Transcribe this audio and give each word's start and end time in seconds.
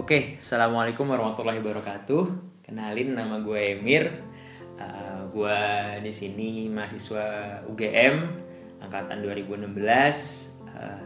Oke, 0.00 0.40
assalamualaikum 0.40 1.12
warahmatullahi 1.12 1.60
wabarakatuh. 1.60 2.24
Kenalin 2.64 3.12
nama 3.12 3.36
gue 3.44 3.76
Emir. 3.76 4.08
Uh, 4.80 5.28
gue 5.28 5.60
di 6.00 6.08
sini 6.08 6.72
mahasiswa 6.72 7.60
UGM 7.68 8.16
angkatan 8.80 9.20
2016 9.20 9.60
uh, 10.72 11.04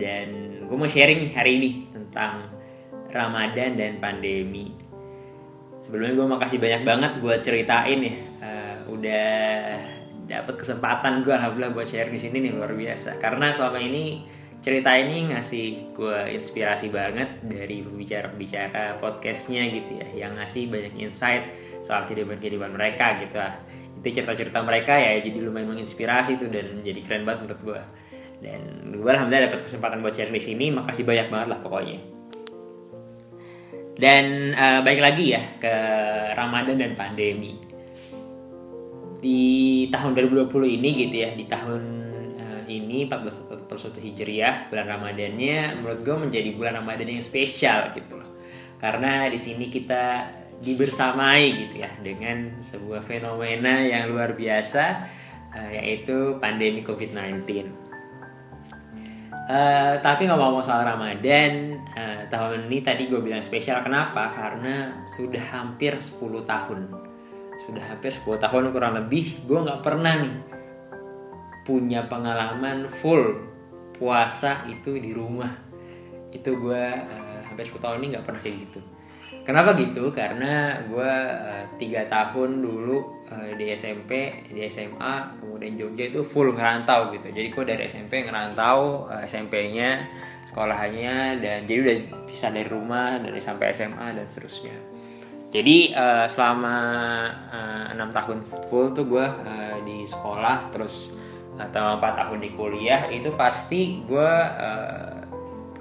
dan 0.00 0.28
gue 0.64 0.72
mau 0.72 0.88
sharing 0.88 1.36
hari 1.36 1.60
ini 1.60 1.70
tentang 1.92 2.48
Ramadan 3.12 3.76
dan 3.76 4.00
pandemi. 4.00 4.72
Sebelumnya 5.84 6.16
gue 6.16 6.26
makasih 6.32 6.64
banyak 6.64 6.88
banget 6.88 7.12
buat 7.20 7.44
ceritain 7.44 8.08
ya. 8.08 8.14
Uh, 8.40 8.76
udah 8.88 9.28
dapat 10.32 10.54
kesempatan 10.56 11.20
gue 11.20 11.36
alhamdulillah 11.36 11.76
buat 11.76 11.92
share 11.92 12.08
di 12.08 12.16
sini 12.16 12.40
nih 12.40 12.56
luar 12.56 12.72
biasa. 12.72 13.20
Karena 13.20 13.52
selama 13.52 13.84
ini 13.84 14.24
cerita 14.62 14.94
ini 14.94 15.34
ngasih 15.34 15.90
gue 15.90 16.18
inspirasi 16.38 16.88
banget 16.94 17.42
dari 17.42 17.82
pembicara-pembicara 17.82 19.02
podcastnya 19.02 19.66
gitu 19.74 19.98
ya 19.98 20.08
yang 20.26 20.38
ngasih 20.38 20.70
banyak 20.70 20.94
insight 21.02 21.44
soal 21.82 22.06
kehidupan 22.06 22.38
kehidupan 22.38 22.70
mereka 22.70 23.18
gitu 23.18 23.36
lah. 23.42 23.58
Itu 23.98 24.06
cerita-cerita 24.06 24.62
mereka 24.62 24.94
ya 24.94 25.18
jadi 25.18 25.38
lumayan 25.42 25.74
menginspirasi 25.74 26.38
tuh 26.38 26.48
dan 26.48 26.80
jadi 26.86 27.00
keren 27.02 27.26
banget 27.26 27.50
menurut 27.50 27.62
gue 27.66 27.80
dan 28.42 28.60
gue 28.90 29.10
alhamdulillah 29.10 29.50
dapat 29.50 29.62
kesempatan 29.66 30.02
buat 30.02 30.14
share 30.14 30.34
di 30.34 30.42
sini 30.42 30.74
makasih 30.74 31.06
banyak 31.06 31.26
banget 31.30 31.48
lah 31.50 31.58
pokoknya. 31.62 31.98
Dan 33.98 34.56
uh, 34.56 34.80
baik 34.82 34.98
lagi 34.98 35.36
ya 35.36 35.42
ke 35.62 35.74
Ramadan 36.34 36.82
dan 36.82 36.92
pandemi. 36.98 37.54
Di 39.22 39.42
tahun 39.94 40.18
2020 40.18 40.50
ini 40.82 40.88
gitu 41.06 41.16
ya 41.22 41.30
di 41.38 41.46
tahun 41.46 42.01
ini 42.68 43.08
14 43.08 43.66
satu 43.68 43.98
Hijriah 43.98 44.68
bulan 44.68 44.86
Ramadannya 44.86 45.80
menurut 45.80 46.00
gue 46.04 46.16
menjadi 46.28 46.48
bulan 46.54 46.82
Ramadan 46.82 47.18
yang 47.18 47.24
spesial 47.24 47.90
gitu 47.96 48.18
loh. 48.18 48.30
Karena 48.76 49.30
di 49.30 49.38
sini 49.38 49.70
kita 49.70 50.26
dibersamai 50.62 51.66
gitu 51.66 51.82
ya 51.82 51.90
dengan 51.98 52.62
sebuah 52.62 53.02
fenomena 53.02 53.82
yang 53.82 54.14
luar 54.14 54.38
biasa 54.38 54.84
uh, 55.50 55.70
yaitu 55.74 56.38
pandemi 56.38 56.86
COVID-19. 56.86 57.42
Uh, 59.42 59.98
tapi 59.98 60.30
ngomong-ngomong 60.30 60.62
soal 60.62 60.86
Ramadan 60.86 61.82
uh, 61.98 62.22
tahun 62.30 62.70
ini 62.70 62.78
tadi 62.86 63.10
gue 63.10 63.18
bilang 63.18 63.42
spesial. 63.42 63.82
Kenapa? 63.82 64.30
Karena 64.30 65.02
sudah 65.10 65.42
hampir 65.50 65.98
10 65.98 66.22
tahun. 66.46 66.80
Sudah 67.66 67.84
hampir 67.90 68.14
10 68.14 68.22
tahun 68.38 68.70
kurang 68.70 68.94
lebih 68.98 69.42
gue 69.46 69.58
nggak 69.58 69.82
pernah 69.82 70.14
nih 70.18 70.51
punya 71.62 72.06
pengalaman 72.06 72.90
full 72.90 73.38
puasa 73.94 74.66
itu 74.66 74.98
di 74.98 75.14
rumah. 75.14 75.50
Itu 76.34 76.58
gue 76.58 76.84
uh, 76.90 77.40
hampir 77.46 77.68
10 77.68 77.78
tahun 77.78 77.98
ini 78.02 78.06
nggak 78.16 78.26
pernah 78.26 78.40
kayak 78.42 78.56
gitu. 78.68 78.80
Kenapa 79.42 79.74
gitu? 79.74 80.14
Karena 80.14 80.78
gue 80.86 81.14
uh, 81.42 81.64
tiga 81.74 82.06
tahun 82.06 82.62
dulu 82.62 83.26
uh, 83.26 83.50
di 83.58 83.74
SMP 83.74 84.42
di 84.46 84.62
SMA 84.70 85.42
kemudian 85.42 85.74
Jogja 85.74 86.04
itu 86.10 86.22
full 86.22 86.54
ngerantau 86.54 87.10
gitu. 87.10 87.26
Jadi 87.30 87.48
gue 87.50 87.64
dari 87.66 87.82
SMP 87.90 88.22
ngerantau 88.22 89.10
uh, 89.10 89.22
SMP-nya 89.26 90.06
sekolahnya 90.46 91.42
dan 91.42 91.66
jadi 91.66 91.78
udah 91.80 91.96
bisa 92.26 92.54
dari 92.54 92.68
rumah 92.70 93.18
dari 93.18 93.38
sampai 93.42 93.74
SMA 93.74 94.14
dan 94.14 94.26
seterusnya. 94.26 94.76
Jadi 95.52 95.92
uh, 95.92 96.24
selama 96.30 96.76
enam 97.92 98.08
uh, 98.08 98.14
tahun 98.14 98.38
full 98.70 98.96
tuh 98.96 99.04
gue 99.04 99.26
uh, 99.26 99.76
di 99.84 100.06
sekolah 100.08 100.72
terus 100.72 101.18
atau 101.60 102.00
empat 102.00 102.12
tahun 102.16 102.38
di 102.40 102.50
kuliah 102.56 103.12
itu 103.12 103.28
pasti 103.36 104.00
gue 104.08 104.30
uh, 104.56 105.20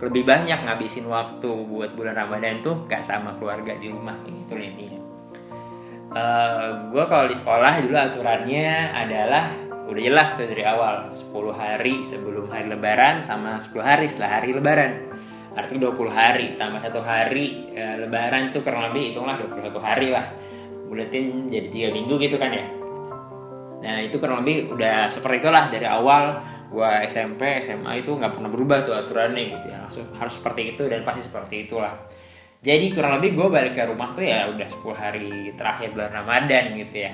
lebih 0.02 0.26
banyak 0.26 0.66
ngabisin 0.66 1.06
waktu 1.08 1.48
buat 1.70 1.94
bulan 1.94 2.18
Ramadan 2.18 2.60
tuh 2.66 2.90
gak 2.90 3.06
sama 3.06 3.38
keluarga 3.38 3.78
di 3.78 3.88
rumah 3.88 4.18
itu 4.26 4.58
intinya. 4.58 5.00
Uh, 6.12 6.92
gue 6.92 7.04
kalau 7.08 7.30
di 7.30 7.38
sekolah 7.38 7.80
dulu 7.88 7.96
aturannya 7.96 8.92
adalah 8.92 9.56
udah 9.88 10.02
jelas 10.02 10.36
tuh 10.36 10.48
dari 10.50 10.64
awal 10.68 11.08
10 11.08 11.32
hari 11.56 12.04
sebelum 12.04 12.52
hari 12.52 12.68
lebaran 12.68 13.24
sama 13.24 13.62
10 13.62 13.80
hari 13.80 14.06
setelah 14.12 14.42
hari 14.42 14.52
lebaran. 14.52 14.92
Artinya 15.56 15.92
20 15.92 16.12
hari 16.12 16.46
tambah 16.60 16.82
satu 16.84 17.00
hari 17.00 17.72
uh, 17.78 17.96
lebaran 18.04 18.52
tuh 18.52 18.60
kurang 18.66 18.92
lebih 18.92 19.16
hitunglah 19.16 19.40
21 19.40 19.80
hari 19.80 20.08
lah. 20.12 20.26
Buletin 20.92 21.48
jadi 21.48 21.72
tiga 21.72 21.90
minggu 21.96 22.20
gitu 22.20 22.36
kan 22.36 22.52
ya 22.52 22.81
Nah 23.82 23.98
itu 24.00 24.22
kurang 24.22 24.46
lebih 24.46 24.78
udah 24.78 25.10
seperti 25.10 25.42
itulah 25.42 25.68
dari 25.74 25.90
awal 25.90 26.38
gue 26.72 26.92
SMP 27.10 27.60
SMA 27.60 28.00
itu 28.00 28.16
nggak 28.16 28.32
pernah 28.40 28.48
berubah 28.48 28.86
tuh 28.86 28.96
aturannya 28.96 29.60
gitu 29.60 29.68
ya. 29.68 29.78
Langsung 29.84 30.06
harus 30.16 30.34
seperti 30.38 30.78
itu 30.78 30.88
dan 30.88 31.02
pasti 31.04 31.22
seperti 31.26 31.68
itulah. 31.68 31.98
Jadi 32.62 32.94
kurang 32.94 33.18
lebih 33.18 33.34
gue 33.34 33.48
balik 33.50 33.74
ke 33.74 33.84
rumah 33.90 34.14
tuh 34.14 34.22
ya 34.22 34.46
udah 34.46 34.70
10 34.70 34.94
hari 34.94 35.50
terakhir 35.58 35.98
bulan 35.98 36.14
Ramadan 36.14 36.78
gitu 36.78 36.96
ya. 37.10 37.14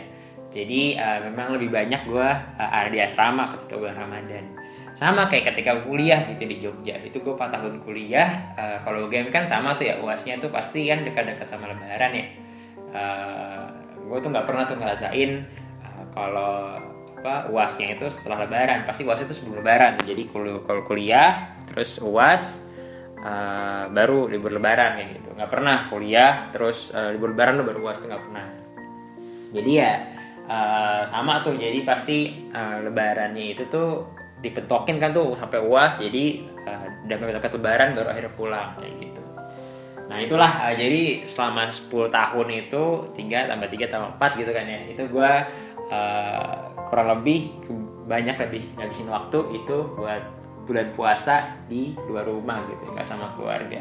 Jadi 0.51 0.99
uh, 0.99 1.19
memang 1.31 1.55
lebih 1.55 1.71
banyak 1.71 2.03
gue 2.03 2.29
uh, 2.59 2.69
ada 2.69 2.91
di 2.91 2.99
asrama 2.99 3.47
ketika 3.55 3.79
bulan 3.79 3.95
Ramadan. 3.95 4.43
Sama 4.91 5.29
kayak 5.31 5.53
ketika 5.53 5.79
kuliah 5.87 6.27
gitu 6.27 6.43
di 6.43 6.57
Jogja. 6.59 6.99
Itu 6.99 7.23
gue 7.23 7.31
4 7.31 7.47
tahun 7.47 7.73
kuliah 7.79 8.53
uh, 8.59 8.77
kalau 8.83 9.07
game 9.07 9.31
kan 9.31 9.47
sama 9.47 9.79
tuh 9.79 9.87
ya 9.87 9.95
uasnya 10.03 10.35
tuh 10.35 10.51
pasti 10.51 10.83
kan 10.91 11.07
dekat-dekat 11.07 11.47
sama 11.47 11.71
lebaran 11.71 12.11
ya. 12.11 12.27
Uh, 12.91 13.65
gue 14.03 14.17
tuh 14.19 14.29
nggak 14.31 14.43
pernah 14.43 14.63
tuh 14.67 14.75
ngerasain 14.79 15.31
kalau 16.17 16.81
apa 17.17 17.49
uasnya 17.49 17.97
itu 17.97 18.05
setelah 18.09 18.45
lebaran. 18.45 18.85
Pasti 18.85 19.05
uas 19.05 19.21
itu 19.21 19.33
sebelum 19.33 19.61
lebaran. 19.61 19.97
Jadi 20.01 20.29
kalau 20.29 20.81
kuliah 20.85 21.57
terus 21.69 21.97
uas 22.01 22.69
uh, 23.21 23.89
baru 23.89 24.29
libur 24.29 24.53
lebaran 24.53 25.01
kayak 25.01 25.09
gitu. 25.21 25.29
Nggak 25.33 25.51
pernah 25.51 25.77
kuliah 25.89 26.49
terus 26.53 26.93
uh, 26.93 27.09
libur 27.13 27.33
lebaran 27.33 27.57
lo 27.57 27.65
baru 27.65 27.79
uas 27.83 27.97
nggak 28.01 28.21
pernah. 28.29 28.47
Jadi 29.53 29.71
ya 29.73 29.91
uh, 30.45 31.01
sama 31.05 31.41
tuh. 31.41 31.57
Jadi 31.57 31.81
pasti 31.85 32.47
uh, 32.53 32.85
lebarannya 32.85 33.57
itu 33.57 33.65
tuh 33.67 34.13
dipetokin 34.37 35.01
kan 35.01 35.17
tuh 35.17 35.33
sampai 35.33 35.57
uas 35.65 35.97
jadi 35.97 36.45
uh, 36.69 36.87
dapat 37.09 37.57
lebaran 37.57 37.97
baru 37.97 38.13
akhirnya 38.13 38.33
pulang 38.37 38.69
kayak 38.77 38.93
gitu. 39.01 39.21
Nah 40.07 40.23
itulah 40.23 40.71
jadi 40.71 41.27
selama 41.27 41.67
10 41.67 41.91
tahun 41.91 42.47
itu 42.53 42.83
3 43.11 43.51
tambah 43.51 43.67
3 43.67 43.91
tambah 43.91 44.09
4 44.15 44.39
gitu 44.39 44.51
kan 44.55 44.63
ya. 44.63 44.79
Itu 44.87 45.03
gue 45.11 45.33
uh, 45.91 46.71
kurang 46.87 47.19
lebih 47.19 47.51
banyak 48.07 48.35
lebih 48.39 48.63
ngabisin 48.79 49.11
waktu 49.11 49.39
itu 49.51 49.77
buat 49.99 50.23
bulan 50.67 50.91
puasa 50.95 51.63
di 51.67 51.95
luar 52.07 52.27
rumah 52.27 52.63
gitu 52.67 52.91
nggak 52.91 53.07
sama 53.07 53.31
keluarga. 53.35 53.79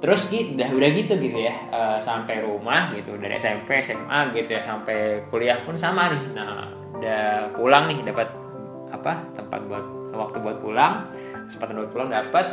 Terus 0.00 0.28
gitu 0.28 0.56
udah 0.60 0.68
udah 0.76 0.88
gitu 0.92 1.16
gitu 1.16 1.38
ya 1.40 1.54
uh, 1.72 1.96
sampai 1.96 2.44
rumah 2.44 2.92
gitu 2.92 3.16
dari 3.16 3.40
SMP 3.40 3.80
SMA 3.80 4.32
gitu 4.36 4.52
ya 4.52 4.60
sampai 4.60 5.24
kuliah 5.32 5.60
pun 5.64 5.76
sama 5.76 6.12
nih. 6.12 6.22
Nah 6.36 6.68
udah 7.00 7.52
pulang 7.56 7.88
nih 7.88 8.04
dapat 8.04 8.28
apa 8.92 9.12
tempat 9.32 9.60
buat 9.64 9.86
waktu 10.14 10.38
buat 10.44 10.58
pulang 10.60 11.08
kesempatan 11.48 11.80
buat 11.84 11.92
pulang 11.92 12.10
dapat. 12.12 12.46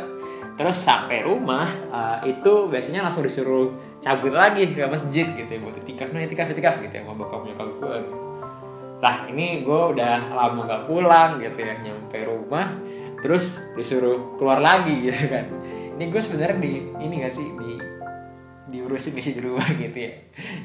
Terus 0.52 0.76
sampai 0.76 1.24
rumah 1.24 1.68
uh, 1.88 2.18
itu 2.28 2.68
biasanya 2.68 3.08
langsung 3.08 3.24
disuruh 3.24 3.72
cabut 4.02 4.34
lagi 4.34 4.66
ke 4.68 4.82
masjid 4.84 5.24
gitu 5.30 5.46
ya 5.46 5.60
buat 5.62 5.78
itikaf 5.78 6.10
nah 6.10 6.20
itikaf 6.20 6.50
itikaf 6.50 6.76
gitu 6.82 6.90
ya 6.90 7.02
mau 7.06 7.14
bokap 7.14 7.46
nyokap 7.46 7.70
gue 7.78 7.94
gitu 8.02 8.21
lah 9.02 9.26
ini 9.26 9.66
gue 9.66 9.80
udah 9.98 10.30
lama 10.30 10.62
gak 10.62 10.86
pulang 10.86 11.42
gitu 11.42 11.58
ya 11.58 11.74
nyampe 11.82 12.22
rumah 12.22 12.78
terus 13.18 13.58
disuruh 13.74 14.38
keluar 14.38 14.62
lagi 14.62 14.94
gitu 15.10 15.26
kan. 15.26 15.50
Ini 15.98 16.08
gue 16.08 16.22
sebenarnya 16.22 16.58
di 16.62 16.72
ini 17.02 17.14
gak 17.20 17.34
sih 17.34 17.46
di 17.58 17.72
diurusin 18.70 19.18
sih 19.18 19.34
di 19.34 19.42
rumah 19.42 19.66
gitu 19.82 19.98
ya. 19.98 20.12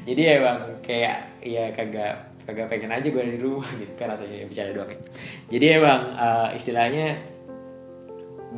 Jadi 0.06 0.20
ya 0.22 0.34
bang 0.38 0.58
kayak 0.80 1.16
ya 1.42 1.64
kagak 1.74 2.38
kagak 2.48 2.72
pengen 2.72 2.88
aja 2.88 3.04
gue 3.04 3.24
di 3.36 3.36
rumah 3.36 3.68
gitu 3.80 3.92
kan 3.92 4.08
rasanya 4.08 4.48
bicara 4.48 4.72
doang 4.72 4.88
jadi 5.52 5.64
ya 5.76 5.78
bang 5.84 6.02
uh, 6.16 6.48
istilahnya 6.56 7.06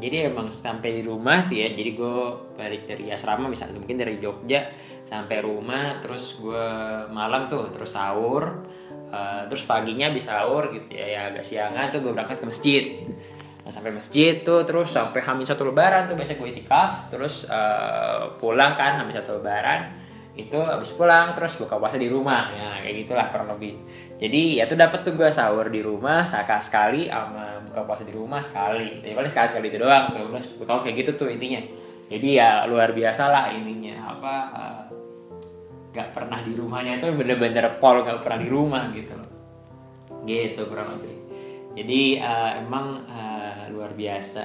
jadi 0.00 0.32
emang 0.32 0.48
sampai 0.48 0.98
di 0.98 1.02
rumah 1.04 1.44
tuh 1.44 1.60
ya 1.60 1.68
jadi 1.70 1.90
gue 1.92 2.16
balik 2.56 2.88
dari 2.88 3.12
asrama 3.12 3.46
misalnya 3.46 3.76
mungkin 3.76 4.00
dari 4.00 4.16
Jogja 4.16 4.66
sampai 5.04 5.44
rumah 5.44 6.00
terus 6.00 6.40
gue 6.40 6.66
malam 7.12 7.46
tuh 7.52 7.68
terus 7.68 7.92
sahur 7.92 8.64
uh, 9.12 9.42
terus 9.46 9.62
paginya 9.68 10.08
bisa 10.10 10.40
sahur 10.40 10.72
gitu 10.72 10.88
ya, 10.90 11.06
ya 11.06 11.20
agak 11.30 11.44
siangan 11.44 11.92
tuh 11.92 12.00
gue 12.00 12.12
berangkat 12.14 12.40
ke 12.40 12.46
masjid. 12.46 12.84
Nah, 13.60 13.68
sampai 13.68 13.92
masjid 13.92 14.40
tuh 14.40 14.64
terus 14.64 14.88
sampai 14.88 15.20
hamil 15.20 15.44
satu 15.44 15.68
lebaran 15.68 16.08
tuh 16.08 16.16
biasa 16.16 16.40
gue 16.40 16.48
itikaf 16.48 17.12
terus 17.12 17.44
uh, 17.50 18.32
pulang 18.40 18.72
kan 18.74 19.04
hamil 19.04 19.12
satu 19.12 19.36
lebaran 19.36 19.92
itu 20.32 20.56
habis 20.56 20.96
pulang 20.96 21.36
terus 21.36 21.60
buka 21.60 21.76
puasa 21.76 22.00
di 22.00 22.08
rumah. 22.08 22.48
Ya 22.56 22.80
kayak 22.80 22.94
gitulah 23.04 23.26
kurang 23.28 23.52
lebih 23.58 23.76
jadi 24.20 24.60
ya 24.60 24.68
tuh 24.68 24.76
dapat 24.76 25.00
tuh 25.00 25.16
gue 25.16 25.32
sahur 25.32 25.72
di 25.72 25.80
rumah 25.80 26.28
saka 26.28 26.60
sekali 26.60 27.08
sama 27.08 27.56
buka 27.64 27.88
puasa 27.88 28.04
di 28.04 28.12
rumah 28.12 28.44
sekali. 28.44 29.00
Jadi 29.00 29.16
paling 29.16 29.32
sekali 29.32 29.48
sekali 29.48 29.66
itu 29.72 29.78
doang 29.80 30.12
terus 30.12 30.44
gue 30.60 30.66
tau 30.68 30.84
kayak 30.84 30.96
gitu 31.00 31.24
tuh 31.24 31.28
intinya. 31.32 31.64
Jadi 32.12 32.36
ya 32.36 32.68
luar 32.68 32.92
biasa 32.92 33.32
lah 33.32 33.48
ininya. 33.48 33.96
Apa 34.12 34.34
uh, 34.52 34.82
gak 35.96 36.12
pernah 36.12 36.44
di 36.44 36.52
rumahnya 36.52 37.00
itu 37.00 37.08
bener-bener 37.16 37.80
pol 37.80 38.04
gak 38.04 38.20
pernah 38.20 38.38
di 38.44 38.48
rumah 38.52 38.84
gitu 38.92 39.16
gitu 40.28 40.68
kurang 40.68 41.00
lebih. 41.00 41.16
Jadi 41.80 42.20
uh, 42.20 42.60
emang 42.60 43.08
uh, 43.08 43.72
luar 43.72 43.96
biasa. 43.96 44.44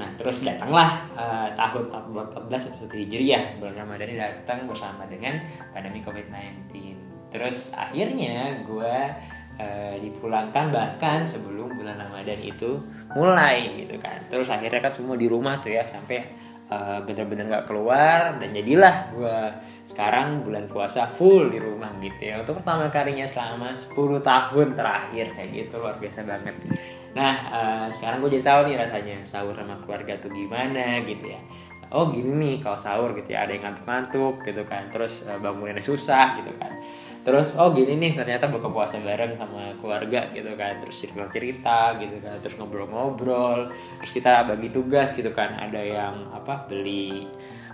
Nah 0.00 0.08
terus 0.16 0.40
datanglah 0.40 1.04
uh, 1.12 1.52
tahun 1.52 1.92
1414 2.16 2.48
Masehi 2.48 3.04
Hijriah. 3.04 3.44
Bulan 3.60 3.76
Ramadan 3.84 4.08
ini 4.08 4.16
datang 4.16 4.64
bersama 4.64 5.04
dengan 5.04 5.36
pandemi 5.76 6.00
COVID-19. 6.00 6.89
Terus 7.30 7.72
akhirnya 7.74 8.62
gue 8.66 8.96
uh, 9.58 9.94
dipulangkan 9.98 10.74
bahkan 10.74 11.22
sebelum 11.24 11.78
bulan 11.78 11.98
Ramadan 11.98 12.38
itu 12.42 12.78
mulai 13.14 13.86
gitu 13.86 13.96
kan. 14.02 14.18
Terus 14.26 14.50
akhirnya 14.50 14.82
kan 14.82 14.92
semua 14.92 15.14
di 15.14 15.30
rumah 15.30 15.62
tuh 15.62 15.72
ya 15.72 15.86
sampai 15.86 16.22
uh, 16.70 16.98
bener-bener 17.06 17.46
gak 17.50 17.66
keluar 17.70 18.38
dan 18.38 18.50
jadilah 18.54 19.10
gue 19.14 19.38
sekarang 19.90 20.46
bulan 20.46 20.70
puasa 20.70 21.02
full 21.10 21.50
di 21.50 21.58
rumah 21.58 21.90
gitu 21.98 22.30
ya 22.30 22.38
untuk 22.38 22.62
pertama 22.62 22.86
kalinya 22.86 23.26
selama 23.26 23.74
10 23.74 24.22
tahun 24.22 24.78
terakhir 24.78 25.34
kayak 25.34 25.50
gitu 25.50 25.82
luar 25.82 25.98
biasa 25.98 26.22
banget 26.22 26.54
Nah 27.10 27.34
uh, 27.50 27.86
sekarang 27.90 28.22
gue 28.22 28.38
jadi 28.38 28.44
tahu 28.46 28.60
nih 28.70 28.76
rasanya 28.78 29.16
sahur 29.26 29.54
sama 29.58 29.74
keluarga 29.82 30.14
tuh 30.22 30.30
gimana 30.30 31.02
gitu 31.02 31.26
ya. 31.26 31.40
Oh 31.90 32.06
gini 32.06 32.30
nih 32.38 32.56
kalau 32.62 32.78
sahur 32.78 33.10
gitu 33.18 33.34
ya 33.34 33.42
ada 33.42 33.50
yang 33.50 33.66
ngantuk-ngantuk 33.66 34.46
gitu 34.46 34.62
kan. 34.62 34.86
Terus 34.94 35.26
uh, 35.26 35.38
bangunnya 35.42 35.82
susah 35.82 36.38
gitu 36.38 36.54
kan. 36.54 36.70
Terus 37.20 37.56
oh 37.60 37.70
gini 37.76 38.00
nih 38.00 38.16
ternyata 38.16 38.48
buka 38.48 38.72
puasa 38.72 38.96
bareng 39.00 39.36
sama 39.36 39.76
keluarga 39.78 40.32
gitu 40.32 40.56
kan. 40.56 40.80
Terus 40.80 40.96
cerita-cerita 41.04 42.00
gitu 42.00 42.16
kan. 42.20 42.36
Terus 42.40 42.56
ngobrol-ngobrol. 42.56 43.68
Terus 44.00 44.12
kita 44.12 44.48
bagi 44.48 44.72
tugas 44.72 45.12
gitu 45.12 45.30
kan. 45.30 45.56
Ada 45.60 45.80
yang 45.80 46.14
apa 46.32 46.64
beli 46.64 47.28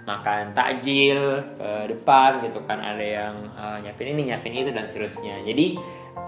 makan 0.06 0.54
takjil 0.54 1.18
ke 1.58 1.70
depan 1.90 2.38
gitu 2.38 2.62
kan 2.62 2.78
ada 2.78 3.02
yang 3.02 3.34
uh, 3.58 3.82
nyiapin 3.82 4.14
ini 4.14 4.30
nyiapin 4.30 4.54
itu 4.54 4.70
dan 4.70 4.86
seterusnya 4.86 5.42
jadi 5.42 5.74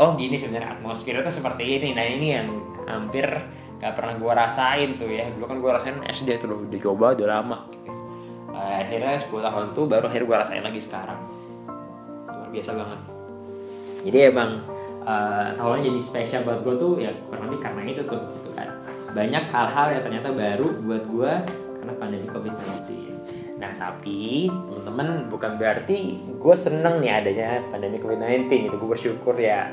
oh 0.02 0.18
gini 0.18 0.34
sebenarnya 0.34 0.82
atmosfer 0.82 1.14
itu 1.14 1.30
seperti 1.30 1.78
ini 1.78 1.94
nah 1.94 2.02
ini 2.02 2.26
yang 2.34 2.50
hampir 2.90 3.30
gak 3.78 3.94
pernah 3.94 4.18
gue 4.18 4.32
rasain 4.34 4.98
tuh 4.98 5.06
ya 5.06 5.30
dulu 5.30 5.46
kan 5.46 5.56
gue 5.62 5.70
rasain 5.70 5.96
SD 6.02 6.42
tuh 6.42 6.66
udah 6.66 6.80
coba 6.82 7.14
udah 7.14 7.28
lama 7.30 7.58
akhirnya 8.58 9.14
10 9.14 9.30
tahun 9.30 9.66
tuh 9.70 9.86
baru 9.86 10.10
akhirnya 10.10 10.26
gue 10.26 10.38
rasain 10.42 10.64
lagi 10.66 10.82
sekarang 10.82 11.20
luar 12.48 12.56
biasa 12.56 12.70
banget. 12.72 13.00
Jadi 14.08 14.18
emang 14.24 14.50
uh, 15.04 15.48
tahunnya 15.60 15.92
jadi 15.92 16.00
spesial 16.00 16.40
buat 16.48 16.64
gue 16.64 16.74
tuh 16.80 16.92
ya 16.96 17.12
kurang 17.28 17.52
lebih 17.52 17.60
karena 17.60 17.80
itu 17.84 18.02
tuh 18.08 18.20
gitu 18.40 18.50
kan. 18.56 18.68
Banyak 19.12 19.44
hal-hal 19.52 19.86
yang 19.92 20.02
ternyata 20.02 20.28
baru 20.32 20.68
buat 20.80 21.04
gue 21.04 21.32
karena 21.78 21.92
pandemi 22.00 22.26
covid-19 22.32 22.88
Nah 23.60 23.70
tapi 23.76 24.48
teman-teman 24.48 25.28
bukan 25.28 25.60
berarti 25.60 26.24
gue 26.24 26.54
seneng 26.56 27.04
nih 27.04 27.12
adanya 27.12 27.50
pandemi 27.68 28.00
COVID-19 28.00 28.48
gitu. 28.48 28.76
Gue 28.80 28.90
bersyukur 28.96 29.36
ya. 29.36 29.68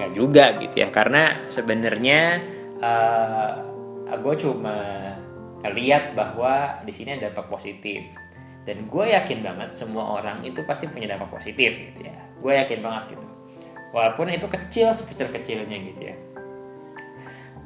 Nggak 0.00 0.10
juga 0.16 0.44
gitu 0.56 0.76
ya. 0.80 0.88
Karena 0.88 1.44
sebenarnya 1.52 2.20
uh, 2.80 3.50
eh, 4.08 4.18
gue 4.24 4.34
cuma 4.40 4.76
lihat 5.66 6.14
bahwa 6.14 6.78
di 6.86 6.94
sini 6.94 7.18
ada 7.18 7.28
dampak 7.28 7.50
positif 7.50 8.06
dan 8.66 8.90
gue 8.90 9.04
yakin 9.14 9.46
banget 9.46 9.70
semua 9.78 10.18
orang 10.18 10.42
itu 10.42 10.58
pasti 10.66 10.90
punya 10.90 11.06
dampak 11.14 11.30
positif 11.30 11.78
gitu 11.78 12.02
ya. 12.02 12.18
Gue 12.42 12.58
yakin 12.58 12.82
banget 12.82 13.14
gitu. 13.14 13.24
Walaupun 13.94 14.26
itu 14.34 14.50
kecil 14.50 14.90
sekecil 14.90 15.30
kecilnya 15.30 15.78
gitu 15.86 16.02
ya. 16.02 16.16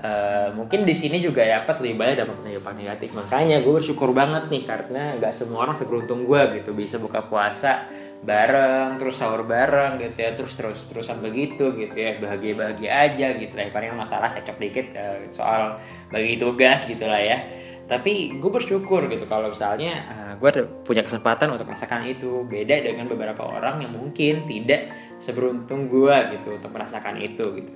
Uh, 0.00 0.48
mungkin 0.56 0.88
di 0.88 0.96
sini 0.96 1.20
juga 1.20 1.44
ya 1.44 1.64
apa 1.64 1.76
lebih 1.80 1.96
banyak 1.96 2.16
dampak 2.20 2.36
dampak 2.44 2.74
negatif. 2.76 3.08
Makanya 3.16 3.64
gue 3.64 3.72
bersyukur 3.72 4.12
banget 4.12 4.52
nih 4.52 4.62
karena 4.68 5.16
nggak 5.16 5.32
semua 5.32 5.64
orang 5.64 5.76
seberuntung 5.80 6.28
gue 6.28 6.60
gitu. 6.60 6.76
Bisa 6.76 7.00
buka 7.00 7.24
puasa 7.24 7.88
bareng 8.20 9.00
terus 9.00 9.16
sahur 9.16 9.48
bareng 9.48 9.96
gitu 10.04 10.20
ya. 10.20 10.36
Terus 10.36 10.52
terus 10.52 10.84
terusan 10.84 11.24
begitu 11.24 11.72
gitu 11.80 11.96
ya. 11.96 12.20
Bahagia 12.20 12.52
bahagia 12.52 12.90
aja 12.92 13.28
gitu. 13.40 13.56
Lah 13.56 13.72
paling 13.72 13.96
masalah 13.96 14.28
cocok 14.28 14.56
dikit 14.60 14.92
uh, 15.00 15.24
soal 15.32 15.80
bagi 16.12 16.36
tugas 16.36 16.84
gitu 16.84 17.08
lah 17.08 17.24
ya 17.24 17.40
tapi 17.90 18.38
gue 18.38 18.50
bersyukur 18.54 19.10
gitu 19.10 19.26
kalau 19.26 19.50
misalnya 19.50 20.06
uh, 20.06 20.22
eh, 20.30 20.34
gue 20.38 20.50
punya 20.86 21.02
kesempatan 21.02 21.50
untuk 21.50 21.66
merasakan 21.66 22.06
itu. 22.06 22.46
Beda 22.46 22.78
dengan 22.78 23.10
beberapa 23.10 23.42
orang 23.42 23.82
yang 23.82 23.90
mungkin 23.90 24.46
tidak 24.46 24.94
seberuntung 25.18 25.90
gue 25.90 26.16
gitu 26.38 26.54
untuk 26.54 26.70
merasakan 26.70 27.18
itu 27.18 27.42
gitu. 27.58 27.72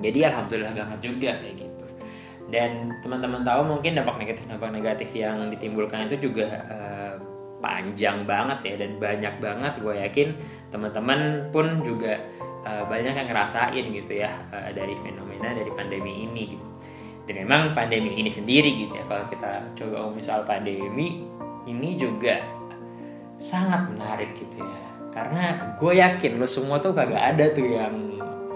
Jadi 0.00 0.18
alhamdulillah 0.24 0.72
banget 0.72 1.00
juga 1.04 1.30
kayak 1.36 1.54
gitu. 1.60 1.84
Dan 2.48 2.96
teman-teman 3.04 3.44
tahu 3.44 3.62
mungkin 3.68 4.00
dampak 4.00 4.16
negatif 4.16 4.48
dampak 4.48 4.72
negatif 4.72 5.12
yang 5.12 5.52
ditimbulkan 5.52 6.08
itu 6.08 6.32
juga 6.32 6.48
uh, 6.72 7.14
panjang 7.60 8.24
banget 8.24 8.58
ya 8.64 8.74
dan 8.80 8.96
banyak 8.96 9.34
banget 9.36 9.72
gue 9.84 9.94
yakin 10.08 10.28
teman-teman 10.72 11.52
pun 11.52 11.84
juga 11.84 12.16
uh, 12.64 12.88
banyak 12.88 13.12
yang 13.12 13.28
ngerasain 13.28 13.84
gitu 13.92 14.12
ya 14.24 14.32
uh, 14.48 14.72
dari 14.72 14.96
fenomena 14.96 15.52
dari 15.52 15.68
pandemi 15.76 16.24
ini 16.24 16.56
gitu 16.56 16.66
dan 17.30 17.46
memang 17.46 17.78
pandemi 17.78 18.18
ini 18.18 18.26
sendiri 18.26 18.66
gitu 18.74 18.98
ya. 18.98 19.06
Kalau 19.06 19.22
kita 19.30 19.50
coba 19.78 19.94
ngomongin 20.02 20.26
soal 20.26 20.42
pandemi 20.42 21.22
ini 21.70 21.94
juga 21.94 22.42
sangat 23.38 23.86
menarik 23.86 24.34
gitu 24.34 24.58
ya. 24.58 24.82
Karena 25.14 25.74
gue 25.78 25.92
yakin 25.94 26.42
lo 26.42 26.46
semua 26.50 26.82
tuh 26.82 26.90
kagak 26.90 27.22
ada 27.22 27.54
tuh 27.54 27.70
yang 27.70 27.94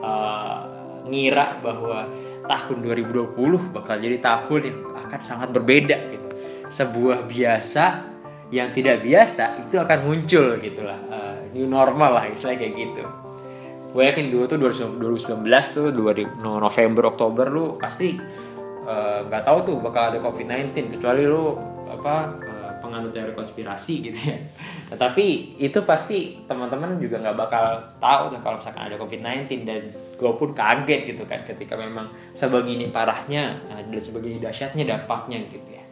uh, 0.03 0.59
ngira 1.06 1.62
bahwa 1.62 2.11
tahun 2.50 2.82
2020 2.82 3.38
bakal 3.71 3.94
jadi 4.03 4.19
tahun 4.19 4.61
yang 4.67 4.79
akan 5.06 5.21
sangat 5.23 5.49
berbeda 5.55 5.97
gitu. 6.11 6.29
Sebuah 6.67 7.31
biasa 7.31 8.11
yang 8.50 8.75
tidak 8.75 9.06
biasa 9.06 9.62
itu 9.71 9.79
akan 9.79 9.99
muncul 10.03 10.59
gitulah 10.59 10.99
uh, 11.15 11.47
new 11.55 11.71
normal 11.71 12.19
lah 12.19 12.26
istilahnya 12.26 12.59
kayak 12.67 12.75
gitu. 12.75 13.05
Gue 13.94 14.11
yakin 14.11 14.26
dulu 14.26 14.50
tuh 14.50 14.59
2019 14.59 15.47
tuh 15.71 15.88
2000 15.94 16.43
November 16.43 17.15
Oktober 17.15 17.47
lu 17.47 17.79
pasti 17.79 18.19
eh, 18.19 18.54
nggak 19.29 19.43
uh, 19.43 19.47
tahu 19.47 19.59
tuh 19.65 19.77
bakal 19.81 20.13
ada 20.13 20.19
COVID-19 20.21 20.97
kecuali 20.99 21.25
lu 21.25 21.57
apa 21.89 22.37
uh, 22.37 22.73
penganut 22.85 23.11
teori 23.11 23.33
konspirasi 23.33 23.95
gitu 24.13 24.19
ya 24.19 24.37
tetapi 24.93 25.57
itu 25.59 25.79
pasti 25.83 26.45
teman-teman 26.45 27.01
juga 27.01 27.21
nggak 27.25 27.37
bakal 27.37 27.65
tahu 27.99 28.37
tuh 28.37 28.41
kalau 28.45 28.57
misalkan 28.61 28.85
ada 28.85 28.97
COVID-19 29.01 29.65
dan 29.65 29.83
gue 30.15 30.33
pun 30.37 30.51
kaget 30.55 31.01
gitu 31.17 31.25
kan 31.27 31.43
ketika 31.43 31.75
memang 31.75 32.13
sebegini 32.37 32.93
parahnya 32.93 33.59
dan 33.67 34.01
sebegini 34.01 34.39
dahsyatnya 34.39 34.85
dampaknya 34.87 35.43
gitu 35.51 35.67
ya 35.73 35.85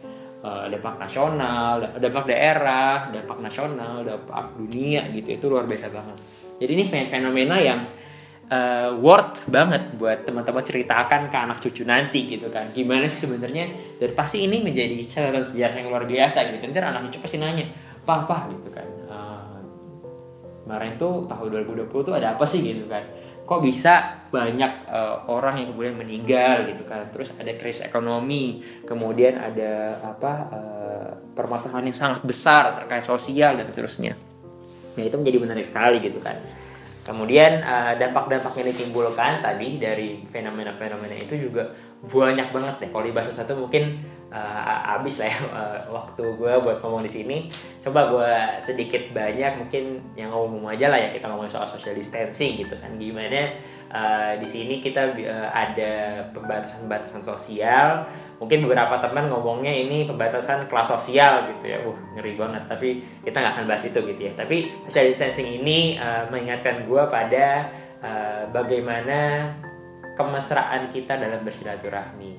uh, 0.43 0.65
dampak 0.67 0.99
nasional, 0.99 1.79
dampak 1.97 2.25
daerah, 2.27 3.09
dampak 3.09 3.39
nasional, 3.39 4.03
dampak 4.03 4.53
dunia 4.59 5.07
gitu 5.15 5.39
itu 5.39 5.45
luar 5.47 5.63
biasa 5.65 5.89
banget. 5.89 6.17
Jadi 6.59 6.71
ini 6.75 6.83
fenomena 7.07 7.57
yang 7.57 7.87
uh, 8.49 8.95
worth 8.99 9.47
banget 9.47 9.95
buat 9.95 10.27
teman-teman 10.27 10.63
ceritakan 10.63 11.31
ke 11.31 11.37
anak 11.37 11.57
cucu 11.63 11.83
nanti 11.87 12.27
gitu 12.27 12.47
kan. 12.49 12.71
Gimana 12.71 13.07
sih 13.07 13.27
sebenarnya 13.27 13.97
dan 13.99 14.11
pasti 14.17 14.43
ini 14.43 14.59
menjadi 14.63 14.95
catatan 15.03 15.43
sejarah 15.43 15.75
yang 15.79 15.87
luar 15.91 16.03
biasa 16.07 16.47
gitu. 16.49 16.59
Nanti 16.59 16.79
anak 16.79 17.01
cucu 17.07 17.17
pasti 17.21 17.37
nanya, 17.39 17.67
"Pak, 18.03 18.17
apa 18.27 18.37
gitu 18.51 18.69
kan. 18.73 18.87
Uh, 19.07 19.59
kemarin 20.63 20.95
tuh 20.95 21.23
tahun 21.27 21.67
2020 21.67 22.07
tuh 22.07 22.15
ada 22.15 22.35
apa 22.35 22.43
sih 22.47 22.63
gitu 22.63 22.87
kan 22.87 23.03
kok 23.43 23.59
bisa 23.59 24.23
banyak 24.31 24.87
uh, 24.87 25.27
orang 25.27 25.59
yang 25.59 25.75
kemudian 25.75 25.99
meninggal 25.99 26.63
gitu 26.63 26.87
kan 26.87 27.11
terus 27.11 27.35
ada 27.35 27.51
krisis 27.59 27.83
ekonomi 27.83 28.63
kemudian 28.87 29.35
ada 29.35 29.99
apa 29.99 30.33
uh, 30.47 31.11
permasalahan 31.35 31.91
yang 31.91 31.97
sangat 31.97 32.23
besar 32.23 32.71
terkait 32.79 33.03
sosial 33.03 33.59
dan 33.59 33.67
seterusnya 33.67 34.15
nah 34.95 35.03
itu 35.03 35.15
menjadi 35.19 35.37
menarik 35.43 35.67
sekali 35.67 35.99
gitu 35.99 36.23
kan 36.23 36.39
kemudian 37.03 37.59
uh, 37.61 37.93
dampak-dampak 37.99 38.55
yang 38.59 38.67
ditimbulkan 38.71 39.43
tadi 39.43 39.77
dari 39.77 40.23
fenomena-fenomena 40.31 41.19
itu 41.19 41.35
juga 41.47 41.75
banyak 42.03 42.51
banget 42.51 42.73
deh. 42.83 42.89
Kalau 42.91 43.03
dibahas 43.03 43.31
satu 43.31 43.55
mungkin 43.67 43.99
uh, 44.31 44.95
abis 44.99 45.23
lah 45.23 45.27
ya 45.29 45.39
uh, 45.51 45.79
waktu 45.99 46.23
gue 46.23 46.53
buat 46.63 46.79
ngomong 46.79 47.03
di 47.03 47.11
sini. 47.11 47.37
Coba 47.83 48.07
gue 48.07 48.33
sedikit 48.63 49.11
banyak 49.11 49.59
mungkin 49.59 49.99
yang 50.15 50.31
ngomong 50.31 50.71
aja 50.71 50.87
lah 50.87 50.99
ya 50.99 51.09
kita 51.11 51.27
ngomong 51.27 51.51
soal 51.51 51.67
social 51.67 51.95
distancing 51.95 52.59
gitu 52.63 52.75
kan. 52.79 52.95
Gimana 52.95 53.55
uh, 53.91 54.33
di 54.39 54.47
sini 54.47 54.79
kita 54.79 55.13
uh, 55.13 55.49
ada 55.51 56.25
pembatasan-pembatasan 56.31 57.23
sosial 57.23 58.07
mungkin 58.43 58.67
beberapa 58.67 58.99
teman 58.99 59.31
ngomongnya 59.31 59.71
ini 59.71 60.03
pembatasan 60.03 60.67
kelas 60.67 60.91
sosial 60.91 61.47
gitu 61.47 61.65
ya. 61.71 61.79
Uh 61.87 61.95
ngeri 62.19 62.35
banget. 62.35 62.67
Tapi 62.67 62.99
kita 63.23 63.39
nggak 63.39 63.53
akan 63.55 63.65
bahas 63.71 63.87
itu 63.87 63.99
gitu 64.03 64.21
ya. 64.27 64.35
Tapi 64.35 64.67
social 64.91 65.07
distancing 65.07 65.63
ini 65.63 65.95
uh, 65.95 66.27
mengingatkan 66.27 66.83
gue 66.83 67.03
pada 67.07 67.71
uh, 68.03 68.43
bagaimana 68.51 69.47
kemesraan 70.19 70.91
kita 70.91 71.15
dalam 71.15 71.39
bersilaturahmi. 71.47 72.35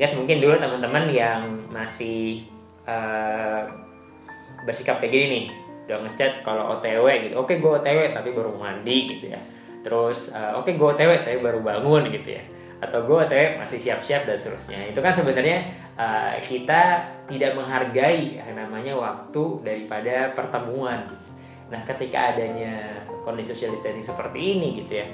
Ingat 0.00 0.16
mungkin 0.16 0.40
dulu 0.40 0.56
teman-teman 0.56 1.04
yang 1.12 1.40
masih 1.68 2.48
uh, 2.88 3.68
bersikap 4.64 5.04
kayak 5.04 5.12
gini 5.12 5.26
nih. 5.28 5.46
Udah 5.84 6.08
ngechat 6.08 6.32
kalau 6.40 6.80
OTW 6.80 7.04
gitu. 7.28 7.34
Oke 7.36 7.52
okay, 7.52 7.56
gue 7.60 7.72
OTW 7.84 8.16
tapi 8.16 8.32
baru 8.32 8.56
mandi 8.56 8.96
gitu 9.12 9.28
ya. 9.28 9.40
Terus 9.84 10.32
uh, 10.32 10.56
oke 10.56 10.72
okay, 10.72 10.80
gue 10.80 10.88
OTW 10.88 11.10
tapi 11.20 11.38
baru 11.44 11.60
bangun 11.60 12.08
gitu 12.08 12.32
ya 12.32 12.44
atau 12.78 12.98
gue 13.06 13.16
OTW 13.26 13.58
masih 13.58 13.78
siap-siap 13.82 14.26
dan 14.26 14.38
seterusnya. 14.38 14.94
Itu 14.94 15.02
kan 15.02 15.14
sebenarnya 15.14 15.58
uh, 15.98 16.38
kita 16.42 16.82
tidak 17.26 17.52
menghargai 17.58 18.38
yang 18.38 18.54
namanya 18.54 18.94
waktu 18.94 19.44
daripada 19.66 20.32
pertemuan. 20.32 21.10
Nah 21.68 21.80
ketika 21.84 22.32
adanya 22.34 23.02
kondisi 23.26 23.52
social 23.52 23.74
distancing 23.74 24.06
seperti 24.06 24.38
ini 24.56 24.82
gitu 24.84 24.94
ya 25.04 25.08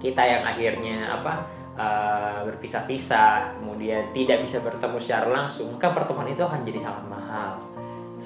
kita 0.00 0.22
yang 0.22 0.42
akhirnya 0.44 0.96
apa 1.20 1.32
uh, 1.76 2.38
berpisah-pisah, 2.52 3.60
kemudian 3.60 4.12
tidak 4.12 4.44
bisa 4.44 4.60
bertemu 4.60 4.98
secara 5.00 5.26
langsung, 5.28 5.72
maka 5.76 5.92
pertemuan 5.92 6.28
itu 6.28 6.42
akan 6.44 6.60
jadi 6.64 6.80
sangat 6.80 7.04
mahal, 7.08 7.60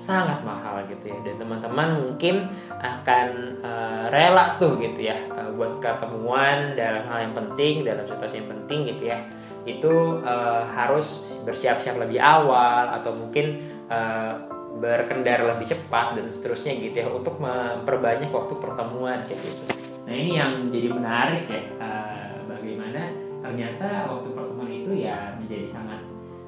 sangat 0.01 0.41
mahal 0.41 0.89
gitu 0.89 1.13
ya. 1.13 1.19
Dan 1.21 1.37
teman-teman 1.37 2.01
mungkin 2.01 2.49
akan 2.81 3.29
uh, 3.61 4.05
rela 4.09 4.57
tuh 4.57 4.81
gitu 4.81 5.13
ya 5.13 5.21
uh, 5.37 5.53
buat 5.53 5.85
ketemuan 5.85 6.73
dalam 6.73 7.05
hal 7.05 7.29
yang 7.29 7.35
penting, 7.37 7.85
dalam 7.85 8.09
situasi 8.09 8.41
yang 8.41 8.49
penting 8.49 8.97
gitu 8.97 9.13
ya. 9.13 9.21
Itu 9.69 10.25
uh, 10.25 10.65
harus 10.73 11.45
bersiap-siap 11.45 12.01
lebih 12.01 12.17
awal 12.17 12.97
atau 12.97 13.13
mungkin 13.13 13.61
uh, 13.93 14.49
berkendara 14.81 15.45
lebih 15.45 15.69
cepat 15.69 16.17
dan 16.17 16.27
seterusnya 16.33 16.81
gitu 16.81 16.97
ya 17.05 17.07
untuk 17.13 17.37
memperbanyak 17.37 18.33
waktu 18.33 18.57
pertemuan 18.57 19.21
kayak 19.29 19.45
gitu. 19.45 19.77
Nah 20.09 20.15
ini 20.17 20.33
yang 20.41 20.73
jadi 20.73 20.89
menarik 20.89 21.45
ya 21.45 21.63
uh, 21.77 22.33
bagaimana 22.49 23.13
ternyata 23.45 24.09
waktu 24.09 24.29
pertemuan 24.33 24.73
itu 24.73 25.05
ya 25.05 25.37
menjadi 25.37 25.67
sangat 25.69 26.01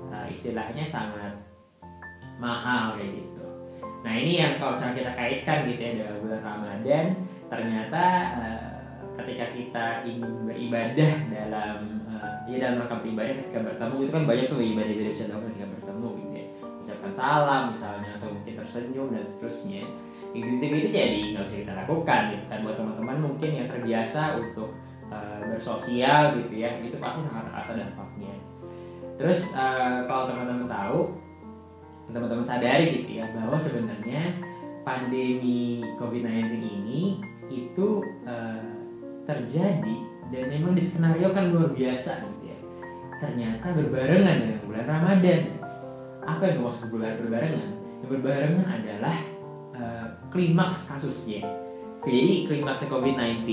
uh, 0.08 0.26
istilahnya 0.32 0.84
sangat 0.88 1.34
mahal 2.40 2.96
kayak 2.96 3.20
gitu. 3.20 3.31
Nah 4.02 4.12
ini 4.18 4.32
yang 4.42 4.58
kalau 4.58 4.74
misalnya 4.74 4.96
kita 4.98 5.12
kaitkan 5.14 5.58
gitu 5.70 5.80
ya 5.80 5.92
dengan 5.94 6.16
bulan 6.18 6.40
Ramadan 6.42 7.04
ternyata 7.46 8.04
uh, 8.34 8.72
ketika 9.22 9.44
kita 9.54 9.86
ingin 10.08 10.48
beribadah 10.48 11.12
dalam 11.30 12.02
uh, 12.10 12.42
ya 12.50 12.56
dalam 12.58 12.82
rangka 12.82 12.98
beribadah 13.04 13.34
ketika 13.38 13.60
bertemu 13.62 13.96
itu 14.02 14.10
kan 14.10 14.24
banyak 14.26 14.46
tuh 14.50 14.58
ibadah 14.58 14.90
ibadah 14.90 15.12
bisa 15.14 15.24
dilakukan 15.30 15.50
ketika 15.54 15.68
bertemu 15.78 16.08
gitu 16.18 16.34
ya. 16.34 16.46
Ucapkan 16.82 17.12
salam 17.14 17.62
misalnya 17.70 18.10
atau 18.18 18.28
mungkin 18.34 18.54
tersenyum 18.58 19.06
dan 19.14 19.22
seterusnya. 19.22 19.82
Gitu 20.32 20.48
gitu 20.48 20.88
jadi 20.90 21.18
nggak 21.36 21.44
bisa 21.46 21.56
kita 21.62 21.72
lakukan 21.86 22.20
gitu 22.34 22.44
kan. 22.50 22.58
Buat 22.66 22.76
teman-teman 22.80 23.16
mungkin 23.22 23.50
yang 23.54 23.66
terbiasa 23.70 24.40
untuk 24.40 24.74
uh, 25.14 25.38
bersosial 25.46 26.40
gitu 26.42 26.54
ya 26.58 26.74
itu 26.80 26.96
pasti 26.98 27.22
sangat 27.22 27.44
terasa 27.52 27.72
dampaknya. 27.78 28.34
Terus 29.20 29.54
uh, 29.54 30.08
kalau 30.10 30.26
teman-teman 30.26 30.66
tahu 30.66 31.21
teman-teman 32.10 32.44
sadari 32.44 33.02
gitu 33.02 33.22
ya 33.22 33.26
bahwa 33.36 33.56
sebenarnya 33.56 34.34
pandemi 34.82 35.82
COVID-19 35.98 36.58
ini 36.58 37.22
itu 37.50 38.02
uh, 38.26 38.66
terjadi 39.26 39.96
dan 40.34 40.44
memang 40.50 40.74
skenario 40.80 41.30
kan 41.30 41.52
luar 41.52 41.70
biasa 41.70 42.24
gitu 42.26 42.50
ya. 42.50 42.58
Ternyata 43.22 43.76
berbarengan 43.76 44.36
dengan 44.42 44.60
bulan 44.66 44.86
Ramadan. 44.88 45.42
Apa 46.22 46.42
yang 46.50 46.66
maksud 46.66 46.90
bulan 46.90 47.18
berbarengan? 47.18 47.70
Yang 48.02 48.10
berbarengan 48.18 48.66
adalah 48.66 49.16
uh, 49.76 50.06
klimaks 50.34 50.90
kasusnya. 50.90 51.46
Jadi 52.02 52.50
klimaks 52.50 52.82
COVID-19 52.90 53.46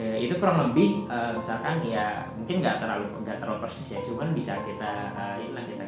uh, 0.00 0.16
itu 0.20 0.34
kurang 0.40 0.70
lebih 0.70 1.08
uh, 1.08 1.36
misalkan 1.36 1.84
ya 1.84 2.28
mungkin 2.36 2.60
nggak 2.60 2.80
terlalu 2.80 3.06
nggak 3.24 3.36
terlalu 3.40 3.58
persis 3.64 3.96
ya 3.96 4.00
cuman 4.04 4.32
bisa 4.36 4.56
kita 4.64 4.92
uh, 5.16 5.36
ya 5.40 5.60
kita 5.64 5.84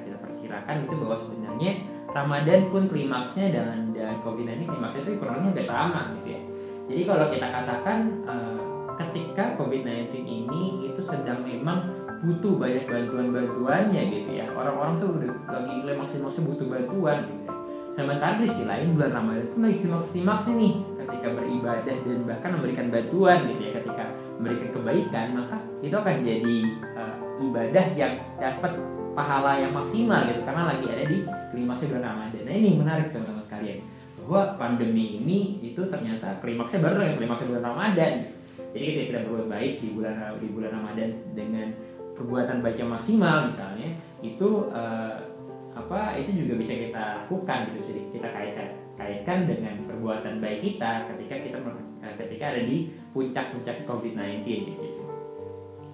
kita 0.48 0.64
perkirakan 0.64 0.76
itu 0.88 0.94
bahwa 0.96 1.16
sebenarnya 1.20 1.72
Ramadan 2.08 2.60
pun 2.72 2.82
klimaksnya 2.88 3.46
dengan 3.52 3.78
dan 3.92 4.16
COVID-19 4.24 4.64
klimaksnya 4.64 5.00
itu 5.04 5.12
kurang 5.20 5.44
lebih 5.44 5.68
sama 5.68 6.08
gitu 6.16 6.28
ya. 6.32 6.40
Jadi 6.88 7.02
kalau 7.04 7.26
kita 7.28 7.46
katakan 7.52 7.98
uh, 8.24 8.58
ketika 8.96 9.44
COVID-19 9.60 10.24
ini 10.24 10.88
itu 10.88 11.00
sedang 11.04 11.44
memang 11.44 11.84
butuh 12.24 12.56
banyak 12.56 12.88
bantuan-bantuannya 12.88 14.02
gitu 14.08 14.30
ya. 14.32 14.48
Orang-orang 14.56 14.96
tuh 14.96 15.08
udah 15.20 15.32
lagi 15.52 15.74
klimaks-klimaksnya 15.84 16.42
butuh 16.48 16.66
bantuan 16.72 17.18
gitu 17.28 17.42
ya. 17.44 17.52
Sementara 17.98 18.38
di 18.38 18.46
sisi 18.46 18.64
lain 18.64 18.94
bulan 18.96 19.10
Ramadan 19.12 19.44
itu 19.44 19.58
lagi 19.60 19.76
klimaks-klimaks 19.84 20.46
nih. 20.56 20.74
Ketika 21.04 21.28
beribadah 21.36 21.96
dan 22.08 22.20
bahkan 22.24 22.50
memberikan 22.56 22.86
bantuan 22.88 23.38
gitu 23.52 23.60
ya 23.68 23.72
ketika 23.80 24.04
memberikan 24.40 24.68
kebaikan 24.70 25.26
maka 25.34 25.56
itu 25.82 25.96
akan 25.96 26.16
jadi 26.24 26.56
uh, 26.94 27.16
ibadah 27.42 27.86
yang 27.96 28.12
dapat 28.38 28.72
pahala 29.18 29.58
yang 29.58 29.74
maksimal 29.74 30.22
gitu 30.30 30.46
karena 30.46 30.62
lagi 30.70 30.86
ada 30.86 31.04
di 31.10 31.18
klimaksnya 31.50 31.90
bulan 31.90 32.04
Ramadan 32.14 32.42
nah 32.46 32.54
ini 32.54 32.70
menarik 32.78 33.06
teman-teman 33.10 33.42
sekalian 33.42 33.78
bahwa 34.22 34.42
pandemi 34.54 35.18
ini 35.18 35.58
itu 35.58 35.82
ternyata 35.90 36.38
klimaksnya 36.38 36.78
baru 36.86 37.02
yang 37.02 37.16
klimaksnya 37.18 37.50
bulan 37.50 37.64
Ramadan 37.74 38.12
jadi 38.70 38.84
kita 38.86 39.02
tidak 39.10 39.22
berbuat 39.26 39.46
baik 39.50 39.72
di 39.82 39.88
bulan 39.98 40.14
di 40.38 40.48
bulan 40.54 40.70
Ramadan 40.70 41.10
dengan 41.34 41.66
perbuatan 42.14 42.62
baik 42.62 42.76
yang 42.78 42.90
maksimal 42.94 43.50
misalnya 43.50 43.90
itu 44.22 44.70
uh, 44.70 45.18
apa 45.74 46.18
itu 46.18 46.34
juga 46.46 46.58
bisa 46.58 46.74
kita 46.74 47.02
lakukan 47.26 47.70
gitu 47.70 47.94
jadi 47.94 48.00
kita 48.10 48.28
kaitkan 48.30 48.68
kaitkan 48.98 49.38
dengan 49.46 49.74
perbuatan 49.82 50.42
baik 50.42 50.58
kita 50.62 51.06
ketika 51.14 51.34
kita 51.38 51.58
eh, 52.02 52.14
ketika 52.18 52.44
ada 52.50 52.62
di 52.66 52.90
puncak-puncak 53.14 53.86
COVID-19 53.86 54.42
gitu. 54.46 54.97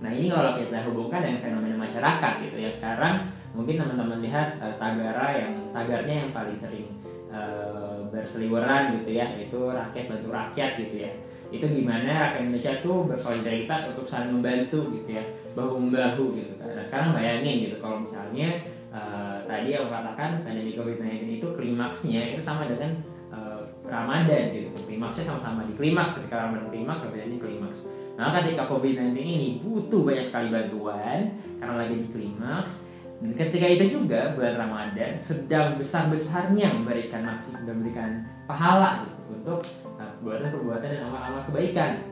Nah 0.04 0.12
ini 0.12 0.28
kalau 0.28 0.61
kita 0.61 0.84
hubungkan 0.84 1.25
dengan 1.25 1.40
fenomena 1.40 1.76
masyarakat 1.80 2.32
gitu. 2.44 2.56
Ya 2.61 2.68
sekarang 2.68 3.25
mungkin 3.56 3.80
teman-teman 3.80 4.20
lihat 4.20 4.61
uh, 4.61 4.76
tagara 4.76 5.32
yang 5.32 5.73
tagarnya 5.73 6.28
yang 6.28 6.30
paling 6.37 6.52
sering 6.52 6.92
uh, 7.32 8.04
berseliweran 8.12 9.00
gitu 9.00 9.16
ya 9.16 9.32
itu 9.40 9.56
rakyat 9.73 10.04
bantu 10.12 10.28
rakyat 10.28 10.70
gitu 10.76 11.08
ya. 11.08 11.11
Itu 11.49 11.64
gimana 11.73 12.37
rakyat 12.37 12.44
Indonesia 12.44 12.73
tuh 12.84 13.08
bersolidaritas 13.08 13.96
untuk 13.96 14.04
saling 14.04 14.37
membantu 14.37 14.92
gitu 14.92 15.08
ya 15.08 15.25
bahu 15.56 15.80
membahu 15.80 16.37
gitu 16.37 16.52
kan. 16.61 16.76
Nah 16.76 16.84
sekarang 16.84 17.16
bayangin 17.16 17.64
gitu 17.64 17.80
kalau 17.80 18.04
misalnya 18.04 18.61
uh, 18.92 19.40
tadi 19.49 19.73
yang 19.73 19.88
katakan 19.88 20.44
pandemi 20.44 20.76
COVID-19 20.76 21.40
itu 21.40 21.49
klimaksnya 21.56 22.37
itu 22.37 22.44
sama 22.44 22.68
dengan 22.68 23.00
uh, 23.32 23.64
Ramadan 23.88 24.52
gitu. 24.52 24.68
Klimaksnya 24.84 25.25
sama-sama 25.32 25.64
di 25.64 25.73
klimaks 25.80 26.20
ketika 26.20 26.44
Ramadan 26.44 26.68
klimaks 26.68 27.08
sampai 27.08 27.25
ini 27.25 27.40
klimaks 27.40 27.88
nah 28.14 28.30
ketika 28.30 28.71
COVID-19 28.71 29.18
ini 29.18 29.49
butuh 29.59 30.06
banyak 30.06 30.23
sekali 30.23 30.54
bantuan 30.54 31.35
karena 31.59 31.75
lagi 31.75 31.94
di 31.99 32.09
klimaks 32.14 32.87
dan 33.25 33.30
ketika 33.40 33.66
itu 33.66 33.85
juga 34.00 34.37
bulan 34.37 34.54
Ramadan 34.59 35.16
sedang 35.16 35.80
besar-besarnya 35.80 36.76
memberikan 36.76 37.25
maksud 37.25 37.56
memberikan 37.62 38.26
pahala 38.44 39.09
gitu, 39.09 39.40
untuk 39.40 39.61
perbuatan-perbuatan 39.97 40.88
dan 40.88 41.02
amal-amal 41.09 41.40
kebaikan. 41.49 42.04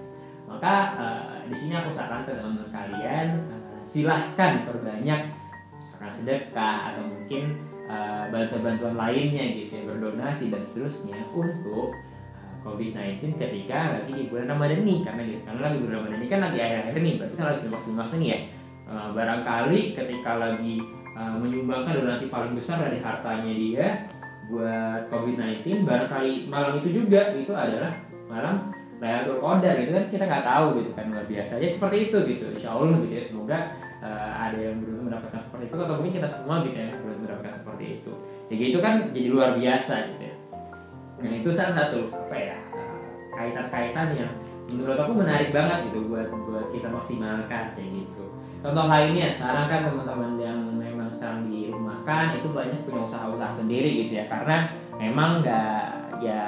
Maka 0.49 0.75
uh, 0.97 1.37
di 1.49 1.57
sini 1.57 1.77
aku 1.77 1.93
sarankan 1.93 2.33
teman-teman 2.33 2.65
sekalian 2.65 3.27
uh, 3.49 3.81
silahkan 3.85 4.69
perbanyak 4.69 5.33
misalkan 5.77 6.13
sedekah 6.13 6.93
atau 6.93 7.05
mungkin 7.09 7.57
uh, 7.89 8.29
bantuan-bantuan 8.33 8.95
lainnya 8.97 9.45
gitu 9.59 9.81
ya 9.81 9.83
berdonasi 9.89 10.53
dan 10.53 10.63
seterusnya 10.65 11.19
untuk 11.33 11.93
uh, 11.93 12.12
COVID-19 12.63 13.37
ketika 13.39 13.99
lagi 13.99 14.13
di 14.15 14.25
bulan 14.31 14.55
Ramadan 14.55 14.87
ini 14.87 15.03
karena 15.03 15.23
gitu 15.27 15.43
karena 15.47 15.61
lagi 15.67 15.79
bulan 15.83 15.95
Ramadan 15.99 16.19
ini 16.23 16.29
kan 16.31 16.41
lagi 16.41 16.59
akhir-akhir 16.63 17.01
nih 17.03 17.15
berarti 17.19 17.35
kan 17.35 17.47
lagi 17.51 17.65
maksud 17.69 18.17
ini 18.23 18.29
ya. 18.31 18.39
Uh, 18.83 19.09
barangkali 19.15 19.81
ketika 19.97 20.33
lagi 20.37 20.75
uh, 21.17 21.35
menyumbangkan 21.39 22.03
donasi 22.03 22.29
paling 22.29 22.53
besar 22.53 22.83
dari 22.83 22.99
hartanya 23.01 23.53
dia 23.55 23.87
buat 24.51 25.09
COVID-19 25.09 25.87
barangkali 25.87 26.51
malam 26.51 26.83
itu 26.83 27.01
juga 27.03 27.33
itu 27.33 27.53
adalah 27.55 27.95
malam 28.29 28.75
Lailatul 29.03 29.43
Qadar 29.43 29.75
gitu 29.83 29.91
kan 29.97 30.05
kita 30.07 30.25
nggak 30.31 30.45
tahu 30.47 30.67
gitu 30.79 30.91
kan 30.95 31.05
luar 31.11 31.27
biasa 31.27 31.59
ya 31.59 31.69
seperti 31.69 31.97
itu 32.11 32.19
gitu. 32.27 32.45
Insya 32.55 32.71
Allah 32.75 32.97
gitu 33.03 33.15
ya 33.15 33.23
semoga 33.23 33.59
uh, 33.99 34.31
ada 34.39 34.59
yang 34.59 34.79
beruntung 34.79 35.11
mendapatkan 35.11 35.41
seperti 35.43 35.65
itu 35.67 35.77
atau 35.79 35.95
mungkin 35.99 36.15
kita 36.23 36.29
semua 36.31 36.55
gitu 36.63 36.77
ya 36.79 36.89
beruntung 37.01 37.25
mendapatkan 37.27 37.55
seperti 37.59 37.85
itu. 37.99 38.13
Jadi 38.53 38.63
itu 38.69 38.79
kan 38.79 38.95
jadi 39.11 39.29
luar 39.33 39.51
biasa 39.57 39.95
gitu 40.13 40.23
ya 40.29 40.32
nah 41.23 41.31
itu 41.31 41.49
salah 41.55 41.75
satu 41.79 42.11
apa 42.11 42.37
ya 42.37 42.57
uh, 42.75 42.99
kaitan-kaitan 43.39 44.09
yang 44.19 44.33
menurut 44.71 44.99
aku 44.99 45.13
menarik 45.15 45.55
banget 45.55 45.91
gitu 45.91 46.11
buat 46.11 46.29
buat 46.51 46.67
kita 46.75 46.91
maksimalkan 46.91 47.79
kayak 47.79 47.91
gitu 48.03 48.25
contoh 48.63 48.87
lainnya 48.87 49.27
sekarang 49.31 49.67
kan 49.71 49.81
teman-teman 49.91 50.33
yang 50.39 50.59
memang 50.79 51.11
sekarang 51.11 51.51
dirumahkan 51.51 52.39
itu 52.39 52.49
banyak 52.51 52.79
punya 52.87 53.01
usaha-usaha 53.07 53.53
sendiri 53.55 53.91
gitu 54.07 54.19
ya 54.19 54.27
karena 54.31 54.71
memang 54.99 55.43
nggak 55.43 55.83
ya 56.23 56.43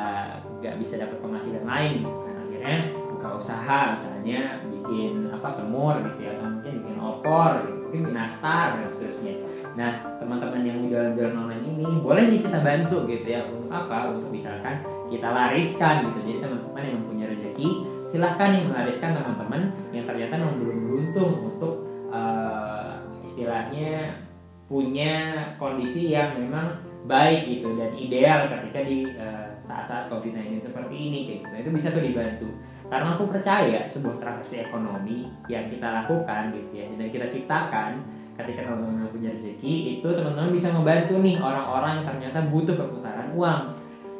nggak 0.62 0.78
bisa 0.78 1.02
dapat 1.02 1.18
penghasilan 1.18 1.66
lain 1.66 1.92
gitu. 2.06 2.18
kan 2.22 2.34
akhirnya 2.46 2.76
buka 3.10 3.28
usaha 3.36 3.80
misalnya 3.98 4.40
bikin 4.70 5.26
apa 5.28 5.48
semur 5.50 5.98
gitu 6.00 6.20
ya 6.22 6.30
atau 6.38 6.46
mungkin 6.54 6.72
bikin 6.86 6.96
opor 7.02 7.50
gitu. 7.66 7.76
mungkin 7.84 8.00
bikin 8.06 8.16
nastar 8.16 8.66
dan 8.78 8.86
seterusnya 8.86 9.34
nah 9.74 9.92
teman-teman 10.22 10.62
yang 10.62 10.78
jualan-jualan 10.86 11.34
online 11.34 11.64
ini 11.66 11.84
boleh 11.98 12.24
nih 12.30 12.40
kita 12.46 12.58
bantu 12.62 13.10
gitu 13.10 13.26
ya 13.26 13.42
untuk 13.50 13.70
apa 13.74 14.14
untuk 14.14 14.30
misalkan 14.30 14.78
kita 15.10 15.28
lariskan 15.28 16.10
gitu 16.10 16.18
jadi 16.30 16.38
teman-teman 16.46 16.82
yang 16.86 17.00
punya 17.06 17.24
rezeki 17.30 17.68
silahkan 18.06 18.54
nih 18.54 18.62
melariskan 18.70 19.18
teman-teman 19.18 19.74
yang 19.90 20.06
ternyata 20.06 20.38
memang 20.38 20.62
belum 20.62 20.78
beruntung 20.86 21.32
untuk 21.50 21.74
uh, 22.14 23.02
istilahnya 23.26 24.22
punya 24.70 25.14
kondisi 25.58 26.14
yang 26.14 26.38
memang 26.38 26.78
baik 27.04 27.44
gitu 27.44 27.76
dan 27.76 27.92
ideal 27.92 28.48
ketika 28.48 28.80
di 28.80 29.04
uh, 29.20 29.52
saat-saat 29.60 30.08
COVID-19 30.08 30.64
seperti 30.64 30.94
ini 30.96 31.18
kayak 31.28 31.38
gitu. 31.44 31.54
Itu 31.60 31.70
bisa 31.76 31.88
tuh 31.92 32.00
dibantu. 32.00 32.48
Karena 32.88 33.16
aku 33.16 33.28
percaya 33.28 33.84
sebuah 33.84 34.16
transaksi 34.20 34.64
ekonomi 34.64 35.28
yang 35.48 35.68
kita 35.68 36.04
lakukan 36.04 36.52
gitu 36.52 36.72
ya 36.72 36.86
dan 36.96 37.08
kita 37.08 37.26
ciptakan 37.28 37.90
ketika 38.34 38.66
teman-teman 38.66 39.10
punya 39.10 39.30
rezeki 39.34 39.98
itu 39.98 40.08
teman-teman 40.10 40.50
bisa 40.50 40.68
membantu 40.74 41.14
nih 41.22 41.36
orang-orang 41.38 42.02
yang 42.02 42.06
ternyata 42.10 42.38
butuh 42.50 42.74
perputaran 42.74 43.28
uang. 43.34 43.62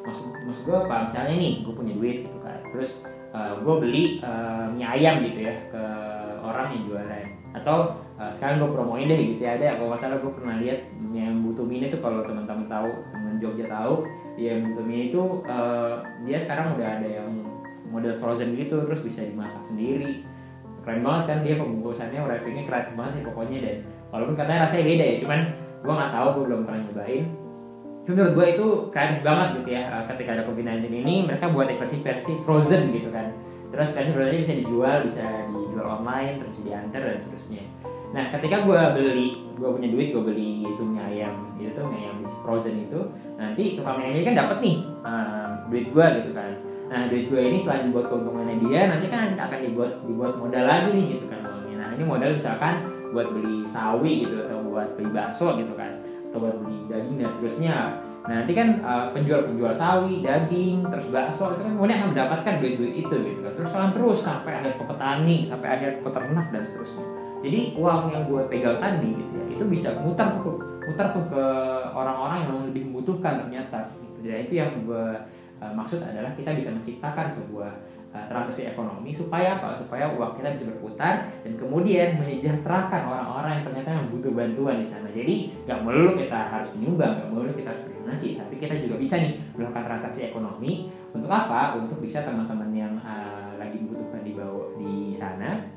Maksud 0.05 0.29
maksud 0.47 0.63
gue 0.69 0.77
apa? 0.77 0.97
Misalnya 1.11 1.35
nih 1.39 1.53
gue 1.67 1.75
punya 1.75 1.93
duit 1.99 2.17
gitu 2.27 2.39
kan. 2.43 2.59
Terus 2.71 3.05
uh, 3.35 3.59
gue 3.59 3.75
beli 3.83 4.03
uh, 4.23 4.71
mie 4.71 4.87
ayam 4.87 5.23
gitu 5.27 5.51
ya 5.51 5.55
ke 5.69 5.85
orang 6.45 6.77
yang 6.77 6.83
jualan 6.87 7.27
atau 7.55 8.03
uh, 8.19 8.31
sekarang 8.35 8.59
gue 8.63 8.71
promoin 8.71 9.07
deh 9.07 9.21
gitu 9.35 9.43
ya 9.47 9.57
ada 9.57 9.79
kalau 9.79 9.95
nggak 9.95 10.03
salah 10.03 10.19
gue 10.19 10.33
pernah 10.35 10.59
lihat 10.59 10.91
yang 11.15 11.39
butuh 11.47 11.63
mini 11.63 11.87
itu 11.87 11.99
kalau 12.03 12.27
teman-teman 12.27 12.67
tahu 12.67 12.91
teman 13.15 13.39
Jogja 13.39 13.67
tahu 13.71 14.05
ya 14.35 14.59
butuh 14.59 14.85
mini 14.85 15.15
itu 15.15 15.23
uh, 15.47 16.03
dia 16.27 16.39
sekarang 16.43 16.75
udah 16.75 16.89
ada 16.99 17.09
yang 17.09 17.31
model 17.95 18.19
frozen 18.19 18.59
gitu 18.59 18.83
terus 18.83 19.01
bisa 19.07 19.23
dimasak 19.23 19.63
sendiri 19.71 20.27
keren 20.83 21.07
banget 21.07 21.25
kan 21.31 21.39
dia 21.47 21.55
pembungkusannya 21.57 22.21
wrappingnya 22.27 22.67
keren 22.67 22.99
banget 22.99 23.23
sih 23.23 23.25
pokoknya 23.25 23.59
dan 23.63 23.77
walaupun 24.15 24.39
katanya 24.39 24.71
rasanya 24.71 24.85
beda 24.87 25.05
ya 25.11 25.15
cuman 25.19 25.41
gue 25.83 25.93
nggak 25.93 26.13
tahu 26.15 26.29
gue 26.39 26.45
belum 26.47 26.61
pernah 26.63 26.81
nyobain. 26.87 27.25
Menurut 28.05 28.33
gue 28.37 28.47
itu 28.55 28.67
kreatif 28.95 29.21
banget 29.27 29.49
gitu 29.59 29.71
ya 29.75 29.83
uh, 29.91 30.05
ketika 30.07 30.31
ada 30.39 30.43
COVID-19 30.47 30.87
ini 30.93 31.15
mereka 31.27 31.51
buat 31.51 31.67
versi-versi 31.67 32.33
frozen 32.47 32.95
gitu 32.95 33.11
kan. 33.11 33.35
Terus 33.75 33.91
versi 33.91 34.11
frozen 34.15 34.39
bisa 34.39 34.55
dijual 34.55 34.97
bisa 35.03 35.25
dijual 35.51 35.87
online 35.99 36.39
terus 36.39 36.55
diantar 36.63 37.03
dan 37.03 37.19
seterusnya. 37.19 37.65
Nah 38.15 38.31
ketika 38.31 38.63
gue 38.63 38.81
beli 38.95 39.29
gue 39.59 39.69
punya 39.69 39.89
duit 39.91 40.09
gue 40.15 40.23
beli 40.23 40.63
itu 40.63 40.83
mie 40.87 41.03
ayam 41.03 41.35
itu 41.59 41.75
tuh 41.75 41.91
mie 41.91 42.07
ayam 42.07 42.23
frozen 42.47 42.87
itu 42.87 43.01
nanti 43.35 43.75
tukang 43.75 43.99
mie 43.99 44.15
ayam 44.15 44.15
ini 44.15 44.25
kan 44.31 44.35
dapat 44.39 44.57
nih 44.63 44.77
uh, 45.03 45.49
duit 45.67 45.87
gue 45.91 46.07
gitu 46.23 46.31
kan. 46.31 46.53
Nah 46.87 47.01
duit 47.11 47.27
gue 47.27 47.41
ini 47.43 47.59
selain 47.59 47.91
buat 47.91 48.07
keuntungannya 48.07 48.63
dia 48.63 48.81
nanti 48.95 49.11
kan 49.11 49.35
akan 49.35 49.59
dibuat 49.59 50.07
dibuat 50.07 50.39
modal 50.39 50.65
lagi 50.65 50.95
nih 50.95 51.07
gitu 51.19 51.27
kan 51.27 51.45
nah 51.85 51.93
ini 51.93 52.05
modal 52.09 52.33
misalkan 52.33 52.94
buat 53.13 53.29
beli 53.35 53.67
sawi 53.67 54.25
gitu 54.29 54.47
atau 54.47 54.65
buat 54.65 54.97
beli 54.97 55.11
bakso 55.13 55.59
gitu 55.59 55.75
kan 55.77 56.01
atau 56.31 56.39
buat 56.41 56.57
beli 56.63 56.79
daging 56.89 57.17
dan 57.21 57.29
seterusnya 57.29 57.77
Nah 58.25 58.41
nanti 58.41 58.57
kan 58.57 58.81
uh, 58.81 59.13
penjual-penjual 59.13 59.69
sawi, 59.69 60.25
daging, 60.25 60.81
terus 60.89 61.13
bakso 61.13 61.53
itu 61.53 61.61
kan 61.61 61.77
kemudian 61.77 62.01
akan 62.01 62.09
mendapatkan 62.17 62.55
duit-duit 62.57 63.05
itu 63.05 63.17
gitu 63.21 63.41
kan. 63.45 63.53
Terus 63.53 63.71
akan 63.77 63.91
terus 63.93 64.19
sampai 64.25 64.53
akhir 64.65 64.81
ke 64.81 64.85
petani, 64.89 65.37
sampai 65.45 65.69
akhir 65.69 65.91
ke 66.01 66.09
ternak 66.09 66.47
dan 66.49 66.63
seterusnya. 66.65 67.05
Jadi 67.45 67.61
uang 67.77 68.03
yang 68.09 68.25
gue 68.25 68.43
pegang 68.49 68.81
tadi 68.81 69.11
gitu 69.13 69.33
ya, 69.37 69.45
itu 69.53 69.65
bisa 69.69 69.93
mutar 70.01 70.41
tuh, 70.41 70.57
mutar 70.89 71.13
tuh 71.13 71.25
ke 71.29 71.45
orang-orang 71.93 72.49
yang 72.49 72.53
lebih 72.65 72.89
membutuhkan 72.89 73.45
ternyata. 73.45 73.93
Gitu. 74.01 74.19
Jadi 74.25 74.41
itu 74.49 74.55
yang 74.57 74.73
gue 74.89 75.07
uh, 75.61 75.73
maksud 75.77 76.01
adalah 76.01 76.33
kita 76.33 76.57
bisa 76.57 76.73
menciptakan 76.73 77.29
sebuah 77.29 77.77
uh, 78.15 78.27
transaksi 78.31 78.71
ekonomi 78.71 79.11
supaya 79.11 79.59
apa? 79.59 79.75
Supaya 79.75 80.15
uang 80.15 80.39
kita 80.39 80.55
bisa 80.55 80.65
berputar 80.71 81.35
dan 81.43 81.53
kemudian 81.59 82.17
menyejahterakan 82.23 83.03
orang-orang 83.11 83.61
yang 83.61 83.65
ternyata 83.67 83.91
yang 83.91 84.07
butuh 84.15 84.33
bantuan 84.33 84.77
di 84.79 84.87
sana. 84.87 85.11
Jadi 85.11 85.51
nggak 85.67 85.81
melulu 85.83 86.15
kita 86.17 86.39
harus 86.55 86.69
menyumbang, 86.79 87.13
nggak 87.19 87.29
melulu 87.35 87.53
kita 87.59 87.69
harus 87.75 87.83
berdonasi, 87.91 88.29
tapi 88.39 88.55
kita 88.63 88.75
juga 88.79 88.97
bisa 88.97 89.19
nih 89.19 89.43
melakukan 89.59 89.85
transaksi 89.91 90.31
ekonomi 90.31 90.89
untuk 91.11 91.29
apa? 91.29 91.75
Untuk 91.77 91.99
bisa 91.99 92.23
teman-teman 92.23 92.71
yang 92.71 92.95
uh, 93.03 93.59
lagi 93.59 93.83
membutuhkan 93.83 94.23
di 94.23 94.33
bawah 94.33 94.79
di 94.79 95.11
sana 95.13 95.75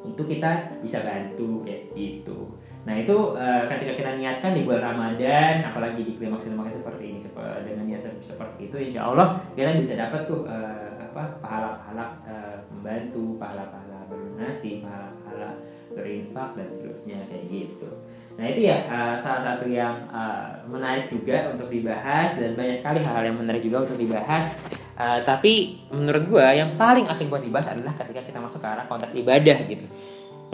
itu 0.00 0.22
kita 0.24 0.80
bisa 0.80 1.04
bantu 1.04 1.60
kayak 1.60 1.92
gitu. 1.92 2.56
Nah 2.88 2.96
itu 2.96 3.36
uh, 3.36 3.68
ketika 3.68 3.92
kita 4.00 4.10
niatkan 4.16 4.56
di 4.56 4.64
bulan 4.64 4.96
Ramadan, 4.96 5.60
apalagi 5.68 6.00
di 6.00 6.16
klimaks 6.16 6.48
klimaks 6.48 6.80
seperti 6.80 7.04
ini 7.12 7.20
dengan 7.68 7.84
niat 7.84 8.00
seperti 8.24 8.72
itu, 8.72 8.76
insya 8.80 9.12
Allah 9.12 9.44
kita 9.52 9.76
bisa 9.76 10.00
dapat 10.00 10.24
tuh 10.24 10.48
uh, 10.48 10.89
apa 11.10 11.42
pahala-pahala 11.42 12.22
uh, 12.22 12.56
membantu, 12.70 13.34
pahala-pahala 13.42 14.06
berdonasi, 14.06 14.86
pahala-pahala 14.86 15.58
berinfak 15.90 16.54
dan 16.54 16.70
seterusnya 16.70 17.18
kayak 17.26 17.50
gitu. 17.50 17.90
Nah 18.38 18.46
itu 18.46 18.70
ya 18.70 18.86
uh, 18.86 19.14
salah 19.18 19.42
satu 19.42 19.66
yang 19.66 20.06
uh, 20.06 20.62
menarik 20.70 21.10
juga 21.10 21.50
untuk 21.50 21.66
dibahas 21.66 22.38
dan 22.38 22.54
banyak 22.54 22.78
sekali 22.78 23.02
hal-hal 23.02 23.26
yang 23.26 23.38
menarik 23.42 23.62
juga 23.66 23.82
untuk 23.82 23.98
dibahas. 23.98 24.54
Uh, 24.94 25.18
tapi 25.26 25.82
menurut 25.90 26.24
gue 26.30 26.46
yang 26.54 26.70
paling 26.78 27.10
asing 27.10 27.26
buat 27.26 27.42
dibahas 27.42 27.74
adalah 27.74 27.96
ketika 27.98 28.22
kita 28.22 28.38
masuk 28.38 28.62
ke 28.62 28.68
arah 28.70 28.86
konteks 28.86 29.18
ibadah 29.18 29.58
gitu. 29.66 29.86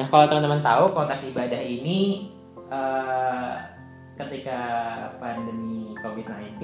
Nah 0.01 0.07
kalau 0.09 0.25
teman-teman 0.25 0.65
tahu 0.65 0.97
konteks 0.97 1.29
ibadah 1.37 1.61
ini 1.61 2.33
uh, 2.73 3.61
ketika 4.17 4.61
pandemi 5.21 5.93
COVID-19 6.01 6.57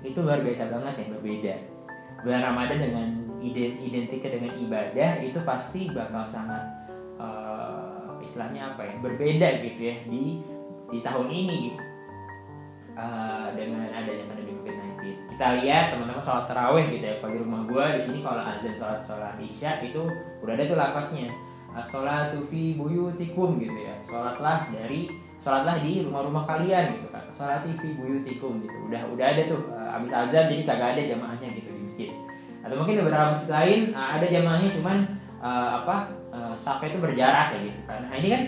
itu 0.00 0.18
luar 0.22 0.40
biasa 0.40 0.72
banget 0.72 0.94
yang 1.04 1.08
berbeda 1.18 1.77
bulan 2.22 2.42
Ramadan 2.52 2.78
dengan 2.82 3.06
identik 3.42 4.22
dengan 4.22 4.52
ibadah 4.58 5.22
itu 5.22 5.38
pasti 5.46 5.88
bakal 5.94 6.26
sangat 6.26 6.62
uh, 7.16 8.18
istilahnya 8.22 8.74
apa 8.74 8.82
ya 8.84 8.94
berbeda 8.98 9.48
gitu 9.62 9.80
ya 9.80 9.96
di 10.06 10.42
di 10.90 10.98
tahun 11.02 11.28
ini. 11.30 11.60
Uh, 12.98 13.54
dengan 13.54 13.94
adanya 13.94 14.26
pandemi 14.26 14.58
COVID-19 14.58 15.30
kita 15.30 15.62
lihat 15.62 15.94
teman-teman 15.94 16.18
sholat 16.18 16.50
terawih 16.50 16.82
gitu 16.90 17.06
ya 17.06 17.14
di 17.22 17.38
rumah 17.38 17.62
gue 17.62 17.84
di 17.94 18.02
sini 18.02 18.18
kalau 18.26 18.42
azan 18.42 18.74
sholat 18.74 19.06
sholat 19.06 19.38
isya 19.38 19.78
itu 19.86 20.02
udah 20.42 20.54
ada 20.58 20.64
tuh 20.66 20.74
lapasnya. 20.74 21.30
Sholatu 21.78 22.42
fi 22.42 22.74
buyutikum 22.74 23.62
gitu 23.62 23.78
ya. 23.78 23.94
Sholatlah 24.02 24.74
dari 24.74 25.14
sholatlah 25.38 25.78
di 25.78 26.02
rumah-rumah 26.02 26.42
kalian 26.42 26.98
gitu 26.98 27.06
kan 27.14 27.22
sholat 27.30 27.62
fi 27.62 27.88
buyutikum 27.94 28.66
gitu. 28.66 28.76
Udah 28.90 29.06
udah 29.14 29.26
ada 29.30 29.42
tuh 29.46 29.62
uh, 29.70 29.94
abis 30.02 30.10
azan 30.10 30.50
jadi 30.50 30.62
kagak 30.66 30.98
ada 30.98 31.02
jamaahnya 31.14 31.54
gitu 31.54 31.77
masjid. 31.88 32.12
Atau 32.60 32.76
mungkin 32.76 33.00
beberapa 33.00 33.32
masjid 33.32 33.50
lain 33.56 33.80
uh, 33.96 34.20
ada 34.20 34.26
jamaahnya 34.28 34.70
cuman 34.76 34.96
uh, 35.40 35.68
apa 35.80 35.96
uh, 36.28 36.54
safa 36.60 36.92
itu 36.92 37.00
berjarak 37.00 37.56
ya 37.56 37.58
gitu 37.72 37.80
kan. 37.88 38.04
Nah 38.04 38.14
ini 38.20 38.28
kan 38.28 38.42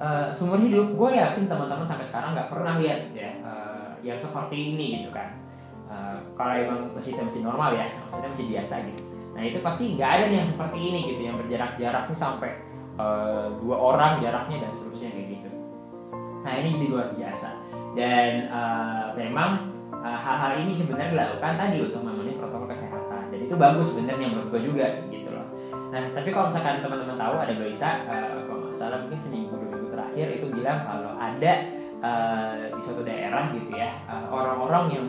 uh, 0.00 0.26
seumur 0.32 0.58
hidup 0.64 0.96
gue 0.96 1.10
yakin 1.20 1.44
teman-teman 1.46 1.84
sampai 1.84 2.06
sekarang 2.08 2.32
nggak 2.32 2.48
pernah 2.48 2.80
lihat 2.80 3.12
ya 3.12 3.30
uh, 3.44 3.92
yang 4.00 4.16
seperti 4.16 4.72
ini 4.72 5.04
gitu 5.04 5.12
kan. 5.12 5.36
Uh, 5.92 6.16
kalau 6.32 6.56
emang 6.56 6.80
masjidnya 6.96 7.28
masjid 7.28 7.44
normal 7.44 7.76
ya 7.76 7.84
maksudnya 8.08 8.30
masjid 8.32 8.48
biasa 8.56 8.74
gitu. 8.88 9.02
Nah 9.36 9.42
itu 9.44 9.58
pasti 9.60 9.84
nggak 9.96 10.10
ada 10.16 10.26
yang 10.32 10.48
seperti 10.48 10.78
ini 10.80 11.00
gitu 11.12 11.20
yang 11.28 11.36
berjarak-jaraknya 11.36 12.16
sampai 12.16 12.50
uh, 12.96 13.52
dua 13.60 13.76
orang 13.76 14.24
jaraknya 14.24 14.64
dan 14.64 14.70
seterusnya 14.72 15.12
kayak 15.12 15.28
gitu. 15.36 15.50
Nah 16.40 16.52
ini 16.56 16.68
jadi 16.80 16.86
luar 16.88 17.08
biasa. 17.12 17.48
Dan 17.92 18.48
uh, 18.48 19.12
memang 19.12 19.68
hal-hal 20.02 20.56
uh, 20.56 20.62
ini 20.64 20.72
sebenarnya 20.72 21.12
dilakukan 21.12 21.60
tadi 21.60 21.76
untuk 21.84 22.00
itu 23.52 23.60
bagus 23.60 23.92
sebenarnya 23.92 24.32
menurut 24.32 24.48
gue 24.48 24.62
juga 24.64 24.86
gitu 25.12 25.28
loh. 25.28 25.44
Nah 25.92 26.08
tapi 26.16 26.32
kalau 26.32 26.48
misalkan 26.48 26.80
teman-teman 26.80 27.20
tahu 27.20 27.34
ada 27.36 27.52
berita 27.52 27.90
uh, 28.08 28.48
kalau 28.48 28.64
nggak 28.64 28.76
salah 28.80 28.98
mungkin 29.04 29.20
seminggu 29.20 29.52
dua 29.60 29.68
minggu 29.76 29.88
terakhir 29.92 30.26
itu 30.40 30.46
bilang 30.48 30.80
kalau 30.88 31.12
ada 31.20 31.52
uh, 32.00 32.56
di 32.72 32.80
suatu 32.80 33.04
daerah 33.04 33.52
gitu 33.52 33.76
ya 33.76 33.92
orang-orang 34.32 34.84
uh, 34.88 34.92
yang 34.96 35.06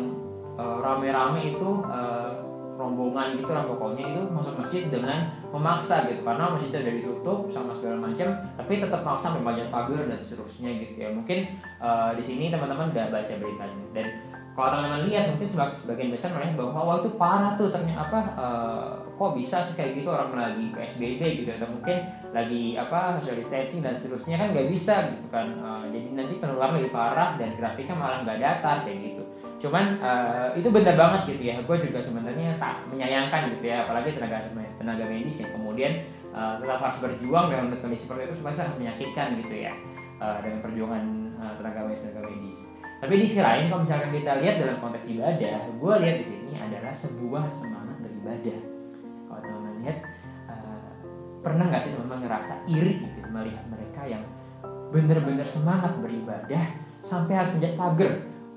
uh, 0.59 0.77
rame-rame 0.83 1.55
itu 1.55 1.87
uh, 1.87 2.35
rombongan 2.75 3.37
gitu 3.39 3.53
lah 3.53 3.63
pokoknya 3.63 4.11
itu 4.11 4.21
masuk 4.33 4.59
masjid 4.59 4.83
dengan 4.91 5.31
memaksa 5.53 6.09
gitu. 6.09 6.25
Karena 6.25 6.51
masjidnya 6.51 6.83
udah 6.83 6.95
ditutup 6.99 7.39
sama 7.47 7.71
segala 7.71 8.11
macam 8.11 8.27
tapi 8.59 8.73
tetap 8.83 9.01
maksa 9.07 9.31
membayar 9.31 9.71
pagar 9.71 10.03
dan 10.09 10.19
seterusnya 10.19 10.83
gitu 10.83 10.99
ya. 10.99 11.09
Mungkin 11.15 11.39
uh, 11.79 12.11
di 12.11 12.23
sini 12.25 12.51
teman-teman 12.51 12.91
udah 12.91 13.07
baca 13.07 13.33
beritanya. 13.39 13.85
Dan 13.95 14.07
kalau 14.53 14.69
teman-teman 14.69 15.09
lihat 15.09 15.33
mungkin 15.33 15.49
sebagian 15.49 16.13
besar 16.13 16.29
mereka 16.37 16.61
bahwa 16.61 16.81
wah 16.85 16.97
itu 17.01 17.09
parah 17.17 17.57
tuh 17.57 17.73
ternyata 17.73 18.05
apa 18.05 18.19
uh, 18.37 18.89
kok 19.17 19.33
bisa 19.33 19.65
sih 19.65 19.73
kayak 19.73 19.91
gitu 19.97 20.09
orang 20.13 20.37
lagi 20.37 20.69
psbb 20.69 21.21
gitu 21.41 21.49
atau 21.57 21.69
mungkin 21.73 21.97
lagi 22.29 22.77
apa 22.77 23.17
social 23.17 23.41
distancing 23.41 23.81
dan 23.81 23.97
seterusnya 23.97 24.37
kan 24.37 24.53
nggak 24.53 24.69
bisa 24.69 25.09
gitu 25.09 25.27
kan 25.33 25.57
uh, 25.57 25.85
jadi 25.89 26.07
nanti 26.13 26.37
penularan 26.37 26.77
lebih 26.77 26.93
parah 26.93 27.33
dan 27.41 27.57
grafiknya 27.57 27.97
malah 27.97 28.21
nggak 28.21 28.39
datar 28.41 28.77
kayak 28.85 28.99
gitu. 29.01 29.23
Cuman 29.63 29.95
uh, 30.03 30.51
itu 30.59 30.67
benar 30.75 30.99
banget 30.99 31.21
gitu 31.33 31.43
ya 31.47 31.55
gue 31.63 31.77
juga 31.87 31.99
sebenarnya 32.03 32.51
menyayangkan 32.91 33.41
gitu 33.57 33.63
ya 33.63 33.87
apalagi 33.87 34.19
tenaga 34.19 34.51
tenaga 34.75 35.05
medis 35.07 35.39
yang 35.39 35.55
kemudian 35.55 36.03
uh, 36.35 36.59
tetap 36.59 36.83
harus 36.83 36.99
berjuang 36.99 37.47
dalam 37.47 37.71
kondisi 37.79 38.05
seperti 38.05 38.27
itu 38.27 38.35
supaya 38.43 38.55
sangat 38.59 38.75
menyakitkan 38.75 39.39
gitu 39.39 39.55
ya 39.55 39.73
uh, 40.19 40.43
dengan 40.43 40.59
perjuangan 40.59 41.03
uh, 41.39 41.53
tenaga 41.55 41.79
medis 41.87 42.03
tenaga 42.03 42.27
medis 42.27 42.59
tapi 43.03 43.19
di 43.19 43.27
sisi 43.27 43.43
lain 43.43 43.67
kalau 43.67 43.83
misalkan 43.83 44.15
kita 44.15 44.39
lihat 44.39 44.55
dalam 44.63 44.79
konteks 44.79 45.11
ibadah, 45.11 45.59
gue 45.75 45.93
lihat 46.07 46.17
di 46.23 46.25
sini 46.31 46.55
adalah 46.55 46.95
sebuah 46.95 47.51
semangat 47.51 47.99
beribadah. 47.99 48.57
Kalau 49.27 49.39
teman-teman 49.43 49.75
lihat, 49.83 49.97
uh, 50.47 50.87
pernah 51.43 51.67
nggak 51.67 51.83
sih 51.83 51.91
teman-teman 51.99 52.23
ngerasa 52.23 52.53
iri 52.71 53.03
gitu 53.03 53.19
melihat 53.27 53.63
mereka 53.67 54.01
yang 54.07 54.23
benar-benar 54.95 55.43
semangat 55.43 55.99
beribadah 55.99 56.79
sampai 57.03 57.43
harus 57.43 57.51
menjadi 57.59 57.75
pagar 57.75 58.13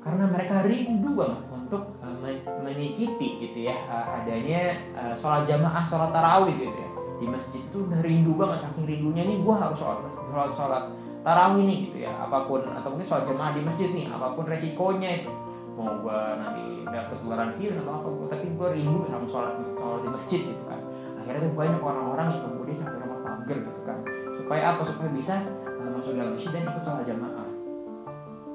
karena 0.06 0.24
mereka 0.30 0.54
rindu 0.62 1.10
banget 1.18 1.42
untuk 1.50 1.82
uh, 1.98 2.14
menyicipi 2.62 3.42
gitu 3.42 3.66
ya 3.66 3.74
uh, 3.90 4.22
adanya 4.22 4.78
sholat 5.18 5.42
jamaah, 5.42 5.82
sholat 5.82 6.14
tarawih 6.14 6.54
gitu 6.54 6.70
ya 6.70 6.90
di 7.18 7.26
masjid 7.26 7.66
itu 7.66 7.82
udah 7.82 7.98
rindu 7.98 8.38
banget 8.38 8.62
saking 8.62 8.86
rindunya 8.86 9.26
nih 9.26 9.42
gue 9.42 9.54
harus 9.58 9.74
sholat 9.74 10.06
sholat 10.30 10.52
sholat 10.54 10.84
tarawih 11.26 11.66
nih 11.66 11.78
gitu 11.90 11.98
ya. 12.06 12.14
Apa 12.14 12.46
pun 12.46 12.62
atau 12.62 12.94
mungkin 12.94 13.08
soal 13.10 13.26
jemaah 13.26 13.50
di 13.50 13.66
masjid 13.66 13.90
nih 13.90 14.06
apa 14.06 14.38
pun 14.38 14.46
resikonya 14.46 15.26
itu. 15.26 15.32
Mau 15.74 15.90
gue 15.98 16.20
nanti 16.38 16.86
dapet 16.86 17.18
ketularan 17.18 17.50
virus 17.58 17.76
atau 17.82 17.92
apa 17.98 18.08
tapi 18.30 18.46
gue 18.54 18.68
rindu 18.78 19.02
sama 19.10 19.26
sholat 19.26 19.54
sholat 19.66 20.00
di 20.06 20.10
masjid 20.14 20.40
gitu 20.46 20.62
kan. 20.70 20.80
Akhirnya 21.18 21.50
tuh 21.50 21.52
banyak 21.58 21.82
orang-orang 21.82 22.26
yang 22.30 22.42
kemudian 22.46 22.76
sampai 22.78 23.02
rumah 23.02 23.20
pagar 23.26 23.58
gitu 23.58 23.80
kan. 23.82 23.98
Supaya 24.38 24.62
apa? 24.70 24.82
Supaya 24.86 25.10
bisa 25.10 25.34
uh, 25.66 25.90
masuk 25.90 26.14
dalam 26.14 26.38
masjid 26.38 26.50
dan 26.54 26.62
ikut 26.70 26.84
sholat 26.86 27.04
jamaah. 27.04 27.48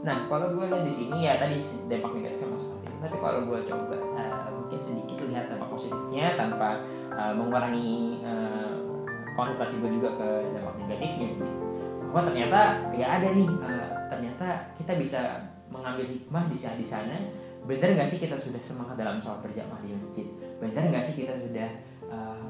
Nah 0.02 0.18
kalau 0.26 0.48
gue 0.56 0.66
lihat 0.66 0.82
di 0.88 0.94
sini 0.96 1.28
ya 1.28 1.38
tadi 1.38 1.62
dampak 1.86 2.12
negatifnya 2.16 2.58
seperti 2.58 2.90
itu 2.90 2.98
tapi 3.02 3.18
kalau 3.22 3.40
gue 3.46 3.60
coba 3.70 3.96
uh, 4.18 4.50
mungkin 4.50 4.80
sedikit 4.82 5.18
lihat 5.30 5.46
dampak 5.50 5.70
positifnya 5.70 6.34
tanpa 6.34 6.82
uh, 7.14 7.34
mengurangi 7.38 8.22
uh, 8.26 8.78
konsentrasi 9.38 9.78
gue 9.78 10.02
juga 10.02 10.10
ke 10.18 10.30
dampak 10.58 10.74
negatifnya 10.86 11.28
gitu 11.38 11.71
wah 12.12 12.24
ternyata 12.28 12.92
ya 12.92 13.08
ada 13.18 13.28
nih 13.32 13.48
uh, 13.48 13.90
ternyata 14.12 14.48
kita 14.76 14.94
bisa 15.00 15.22
mengambil 15.72 16.06
hikmah 16.06 16.46
di 16.52 16.58
sana 16.60 16.76
di 16.78 16.88
sana. 16.88 17.18
Benar 17.62 17.94
nggak 17.94 18.10
sih 18.12 18.20
kita 18.20 18.36
sudah 18.36 18.60
semangat 18.60 19.00
dalam 19.00 19.22
sholat 19.24 19.40
berjamaah 19.46 19.80
di 19.86 19.96
masjid? 19.96 20.28
Benar 20.60 20.92
nggak 20.92 21.06
sih 21.06 21.24
kita 21.24 21.40
sudah 21.40 21.70
uh, 22.12 22.50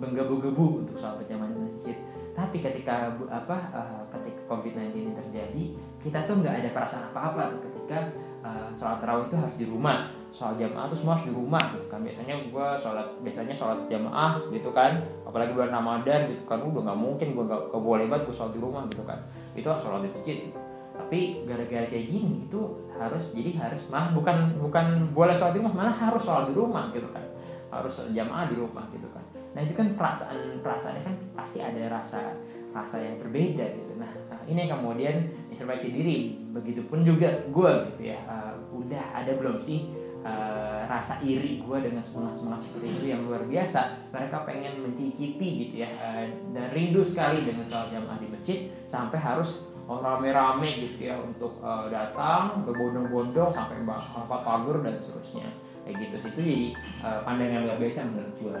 menggebu-gebu 0.00 0.86
untuk 0.86 0.96
sholat 0.96 1.20
berjamaah 1.20 1.52
di 1.52 1.60
masjid? 1.68 1.96
Tapi 2.34 2.58
ketika 2.64 3.14
apa 3.30 3.58
uh, 3.70 4.02
ketika 4.10 4.40
COVID-19 4.50 4.94
ini 4.94 5.12
terjadi 5.14 5.64
kita 6.02 6.18
tuh 6.26 6.42
nggak 6.42 6.64
ada 6.64 6.70
perasaan 6.72 7.04
apa-apa 7.12 7.60
ketika 7.62 7.98
uh, 8.42 8.70
sholat 8.72 8.98
tarawih 9.04 9.26
itu 9.28 9.36
harus 9.36 9.56
di 9.60 9.66
rumah 9.68 10.23
sholat 10.34 10.58
jamaah 10.58 10.90
tuh 10.90 10.98
semua 10.98 11.14
di 11.22 11.30
rumah 11.30 11.62
gitu 11.70 11.86
kan. 11.86 12.02
Biasanya 12.02 12.34
gue 12.50 12.68
sholat 12.82 13.06
biasanya 13.22 13.54
sholat 13.54 13.86
jamaah 13.86 14.42
gitu 14.50 14.74
kan. 14.74 14.98
Apalagi 15.22 15.54
bulan 15.54 15.70
ramadan 15.70 16.26
gitu 16.26 16.42
kan. 16.44 16.58
Udah 16.58 16.90
nggak 16.90 16.98
mungkin 16.98 17.28
gue 17.38 17.44
nggak 17.46 17.82
boleh 17.82 18.10
banget 18.10 18.26
gue 18.26 18.36
sholat 18.36 18.52
di 18.52 18.60
rumah 18.60 18.82
gitu 18.90 19.06
kan. 19.06 19.22
Itu 19.54 19.70
sholat 19.70 20.02
di 20.04 20.10
masjid. 20.10 20.38
Gitu. 20.50 20.60
tapi 20.94 21.42
gara-gara 21.42 21.90
kayak 21.90 22.06
gini 22.06 22.46
itu 22.46 22.86
harus 22.94 23.34
jadi 23.34 23.50
harus 23.58 23.90
mah 23.90 24.14
bukan 24.14 24.54
bukan 24.62 25.10
boleh 25.10 25.34
sholat 25.34 25.50
di 25.50 25.58
rumah 25.58 25.74
malah 25.74 25.90
harus 25.90 26.22
sholat 26.22 26.46
di 26.50 26.54
rumah 26.54 26.90
gitu 26.94 27.10
kan. 27.10 27.22
Harus 27.70 27.94
jamaah 28.14 28.46
di 28.46 28.54
rumah 28.54 28.86
gitu 28.94 29.10
kan. 29.10 29.24
Nah 29.58 29.60
itu 29.62 29.74
kan 29.74 29.90
perasaan 29.98 30.62
perasaannya 30.62 31.02
kan 31.02 31.14
pasti 31.34 31.58
ada 31.62 31.82
rasa 31.90 32.38
rasa 32.74 33.02
yang 33.02 33.22
berbeda 33.22 33.66
gitu. 33.74 33.92
Nah, 33.98 34.10
nah 34.26 34.38
ini 34.46 34.66
yang 34.66 34.78
kemudian 34.78 35.16
introspeksi 35.50 35.94
diri. 35.94 36.18
Begitupun 36.50 37.06
juga 37.06 37.30
gue 37.50 37.72
gitu 37.94 38.02
ya. 38.14 38.18
Uh, 38.26 38.54
udah 38.74 39.18
ada 39.18 39.34
belum 39.34 39.58
sih 39.62 40.03
uh, 40.24 40.88
rasa 40.88 41.20
iri 41.20 41.60
gue 41.60 41.78
dengan 41.78 42.00
semangat 42.00 42.40
semangat 42.40 42.60
seperti 42.66 42.86
itu 42.90 43.04
yang 43.12 43.22
luar 43.28 43.44
biasa. 43.44 44.10
Mereka 44.10 44.36
pengen 44.48 44.74
mencicipi 44.80 45.68
gitu 45.68 45.84
ya 45.84 45.88
uh, 46.00 46.24
dan 46.56 46.66
rindu 46.72 47.04
sekali 47.04 47.44
dengan 47.44 47.68
sholat 47.68 47.92
jamaah 47.92 48.18
di 48.18 48.28
masjid 48.32 48.58
sampai 48.88 49.20
harus 49.20 49.68
rame-rame 49.84 50.80
gitu 50.80 51.12
ya 51.12 51.20
untuk 51.20 51.60
uh, 51.60 51.92
datang 51.92 52.64
berbondong-bondong 52.64 53.52
sampai 53.52 53.84
apa 53.84 54.36
pagar 54.40 54.80
dan 54.80 54.96
seterusnya. 54.96 55.48
Kayak 55.84 55.96
gitu 56.00 56.14
itu 56.16 56.40
jadi 56.40 56.68
uh, 57.04 57.20
pandangan 57.28 57.68
luar 57.68 57.76
biasa 57.76 58.08
menurut 58.08 58.34
gue 58.40 58.60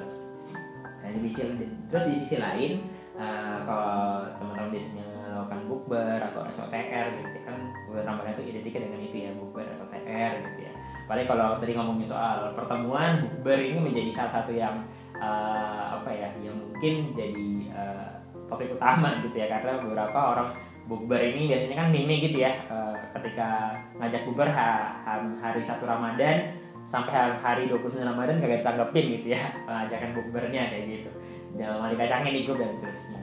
nah, 1.00 1.08
di 1.08 1.30
sisi, 1.32 1.64
terus 1.88 2.04
di 2.12 2.14
sisi 2.20 2.36
lain 2.36 2.84
uh, 3.16 3.64
kalau 3.64 4.28
teman-teman 4.36 4.68
biasanya 4.76 5.04
melakukan 5.34 5.60
bukber 5.66 6.18
atau 6.20 6.42
SOTR 6.52 7.06
gitu 7.18 7.38
kan 7.42 7.56
bulan 7.90 8.04
Ramadan 8.06 8.36
itu 8.38 8.44
identik 8.54 8.76
dengan 8.76 9.00
itu 9.02 9.16
ya 9.24 9.30
bukber 9.34 9.66
SOTR 9.80 10.32
gitu 10.52 10.60
ya 10.68 10.73
Paling 11.04 11.26
kalau 11.28 11.60
tadi 11.60 11.76
ngomongin 11.76 12.08
soal 12.08 12.56
pertemuan, 12.56 13.20
bukber 13.20 13.60
ini 13.60 13.76
menjadi 13.76 14.10
salah 14.10 14.40
satu 14.40 14.56
yang 14.56 14.80
uh, 15.20 16.00
apa 16.00 16.08
ya, 16.08 16.28
yang 16.40 16.56
mungkin 16.56 17.12
jadi 17.12 17.48
uh, 17.76 18.08
topik 18.48 18.72
utama 18.72 19.20
gitu 19.20 19.36
ya. 19.36 19.52
Karena 19.52 19.84
beberapa 19.84 20.16
orang 20.16 20.48
bukber 20.88 21.20
ini 21.20 21.52
biasanya 21.52 21.76
kan 21.80 21.88
meme 21.88 22.20
gitu 22.20 22.44
ya 22.44 22.60
uh, 22.68 22.92
ketika 23.16 23.72
ngajak 23.96 24.28
bukber 24.28 24.52
ha, 24.52 25.00
ha, 25.00 25.12
hari 25.40 25.64
satu 25.64 25.88
Ramadan 25.88 26.52
sampai 26.84 27.40
hari 27.40 27.72
29 27.72 28.04
Ramadan 28.04 28.36
kagak 28.44 28.60
tanggepin 28.60 29.16
gitu 29.20 29.32
ya 29.32 29.40
ajakan 29.88 30.12
bukbernya 30.16 30.72
kayak 30.72 30.84
gitu. 30.88 31.10
Jangan 31.56 31.80
malah 31.80 31.90
dikacangin 31.96 32.34
ikut 32.44 32.56
dan 32.58 32.72
seterusnya. 32.74 33.22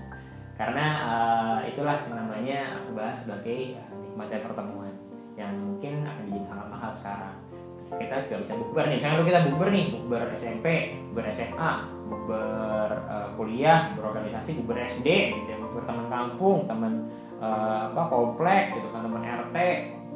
Karena 0.57 0.85
uh, 1.01 1.59
itulah 1.65 1.97
namanya 2.09 2.81
aku 2.81 2.93
bahas 2.93 3.17
sebagai 3.17 3.77
uh, 3.77 3.97
nikmatnya 4.01 4.45
pertemuan 4.45 4.93
yang 5.33 5.53
mungkin 5.57 6.05
akan 6.05 6.23
jadi 6.29 6.41
sangat 6.45 6.67
mahal 6.69 6.91
sekarang 6.93 7.50
kita 7.99 8.15
gak 8.31 8.41
bisa 8.43 8.53
bukber 8.55 8.85
nih. 8.87 8.97
Misalnya 8.99 9.25
kita 9.27 9.41
bukber 9.51 9.67
nih 9.73 9.85
bukber 9.91 10.21
SMP 10.37 10.67
bukber 11.11 11.25
SMA 11.35 11.71
bukber 12.11 12.89
uh, 13.07 13.27
kuliah 13.39 13.95
berorganisasi 13.95 14.59
bukber 14.63 14.77
SD 14.87 15.07
gitu 15.35 15.49
ya. 15.51 15.57
Bukber 15.59 15.83
teman 15.87 16.07
kampung 16.07 16.67
teman 16.67 16.93
uh, 17.39 17.91
apa 17.91 18.03
komplek 18.07 18.75
gitu 18.79 18.87
kan 18.91 19.03
teman 19.03 19.23
RT 19.23 19.57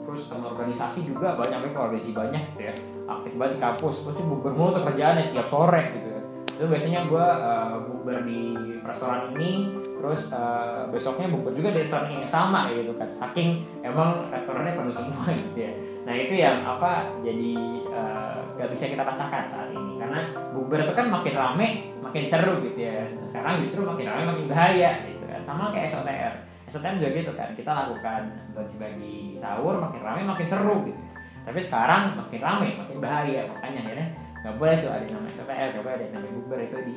terus 0.05 0.29
teman 0.29 0.53
organisasi 0.53 0.99
juga 1.09 1.33
banyak 1.33 1.57
mereka 1.65 1.89
organisasi 1.89 2.13
banyak 2.15 2.43
gitu 2.55 2.61
ya. 2.71 2.73
Aktif 3.05 3.33
banget 3.35 3.51
di 3.57 3.61
kampus 3.61 3.95
terus 4.05 4.23
bukber 4.23 4.53
mulu 4.55 4.75
tuh 4.75 4.83
kerjaannya 4.88 5.33
tiap 5.35 5.47
sore 5.51 5.81
gitu 5.95 6.07
ya. 6.07 6.21
Itu 6.55 6.63
biasanya 6.71 6.99
gue 7.11 7.25
uh, 7.25 7.75
bukber 7.83 8.17
di 8.23 8.41
restoran 8.85 9.35
ini 9.35 9.85
terus 10.05 10.29
uh, 10.29 10.85
besoknya 10.93 11.33
bukber 11.33 11.57
juga 11.57 11.73
di 11.73 11.81
restoran 11.81 12.13
yang 12.13 12.29
sama 12.29 12.69
gitu 12.69 12.93
kan 12.93 13.09
saking 13.09 13.65
emang 13.81 14.29
restorannya 14.29 14.77
penuh 14.77 14.93
semua 14.93 15.33
gitu 15.49 15.57
ya 15.57 15.73
Nah 16.05 16.13
itu 16.13 16.37
yang 16.37 16.61
apa 16.61 17.17
jadi 17.25 17.57
uh, 17.89 18.37
gak 18.55 18.69
bisa 18.69 18.93
kita 18.93 19.01
rasakan 19.01 19.49
saat 19.49 19.73
ini 19.73 19.97
karena 19.97 20.21
bukber 20.53 20.85
itu 20.85 20.93
kan 20.93 21.09
makin 21.09 21.33
rame 21.33 21.67
makin 21.99 22.23
seru 22.29 22.61
gitu 22.61 22.77
ya. 22.77 23.09
Sekarang 23.25 23.65
justru 23.65 23.81
makin 23.83 24.05
rame 24.05 24.23
makin 24.29 24.45
bahaya 24.45 25.01
gitu 25.09 25.25
kan. 25.25 25.41
Sama 25.41 25.73
kayak 25.73 25.89
SOTR. 25.89 26.33
SOTR 26.69 27.01
juga 27.01 27.09
gitu 27.17 27.31
kan. 27.33 27.49
Kita 27.57 27.71
lakukan 27.73 28.21
bagi-bagi 28.53 29.41
sahur 29.41 29.81
makin 29.81 30.01
rame 30.05 30.21
makin 30.29 30.45
seru 30.45 30.85
gitu. 30.85 31.01
Tapi 31.41 31.59
sekarang 31.61 32.13
makin 32.13 32.39
rame 32.39 32.69
makin 32.77 32.97
bahaya 33.01 33.49
makanya 33.49 33.79
akhirnya 33.89 34.07
nggak 34.45 34.55
boleh 34.61 34.77
tuh 34.77 34.91
ada 34.93 35.05
nama 35.09 35.29
SOTR, 35.33 35.67
nggak 35.73 35.83
boleh 35.89 35.97
ada 35.97 36.07
nama 36.13 36.27
bukber 36.29 36.59
itu 36.69 36.77
di 36.85 36.95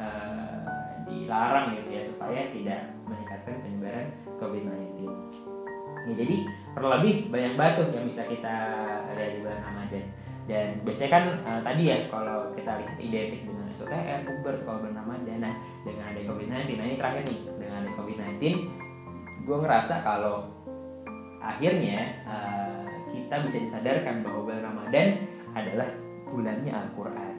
uh, 0.00 0.55
dilarang 1.06 1.78
gitu 1.80 1.90
ya 1.96 2.02
supaya 2.02 2.40
tidak 2.50 2.80
meningkatkan 3.06 3.54
penyebaran 3.62 4.06
COVID-19. 4.42 5.06
Ya 6.06 6.14
jadi 6.14 6.36
terlebih 6.76 7.14
banyak 7.32 7.54
batu 7.58 7.82
yang 7.90 8.06
bisa 8.06 8.26
kita 8.28 8.54
lihat 9.14 9.30
di 9.34 9.38
bulan 9.42 9.60
Ramadan 9.64 10.04
dan 10.46 10.78
biasanya 10.86 11.10
kan 11.10 11.24
uh, 11.42 11.60
tadi 11.66 11.82
ya 11.90 11.98
kalau 12.06 12.54
kita 12.54 12.78
lihat 12.78 12.96
identik 13.02 13.42
dengan 13.42 13.66
SOTR, 13.74 14.22
Uber 14.30 14.54
kalau 14.62 14.78
bulan 14.86 14.96
Ramadan 15.02 15.38
nah 15.42 15.54
dengan 15.82 16.14
ada 16.14 16.20
COVID-19 16.22 16.78
nah 16.78 16.86
ini 16.86 16.96
terakhir 16.96 17.22
nih 17.26 17.38
dengan 17.58 17.76
ada 17.82 17.90
COVID-19 17.98 18.42
gue 19.42 19.56
ngerasa 19.58 19.94
kalau 20.06 20.46
akhirnya 21.42 22.22
uh, 22.26 22.86
kita 23.10 23.42
bisa 23.42 23.58
disadarkan 23.58 24.22
bahwa 24.22 24.46
bulan 24.46 24.62
Ramadan 24.70 25.08
adalah 25.54 25.88
bulannya 26.30 26.72
Al-Quran 26.74 27.34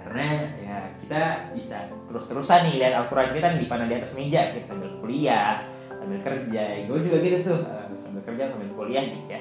karena 0.00 0.26
ya 0.58 0.78
kita 1.04 1.22
bisa 1.52 1.86
terus-terusan 2.08 2.66
nih 2.66 2.74
lihat 2.80 2.94
Al-Quran 3.04 3.36
kita 3.36 3.48
di 3.60 3.66
di 3.68 3.94
atas 3.94 4.12
meja 4.16 4.40
kita 4.56 4.66
sambil 4.72 4.90
kuliah 4.98 5.64
sambil 5.92 6.18
kerja. 6.24 6.62
Gue 6.88 6.98
juga 7.04 7.16
gitu 7.20 7.38
tuh 7.52 7.58
uh, 7.68 7.86
sambil 8.00 8.22
kerja 8.24 8.48
sambil 8.48 8.68
kuliah 8.74 9.04
gitu 9.04 9.28
ya. 9.28 9.40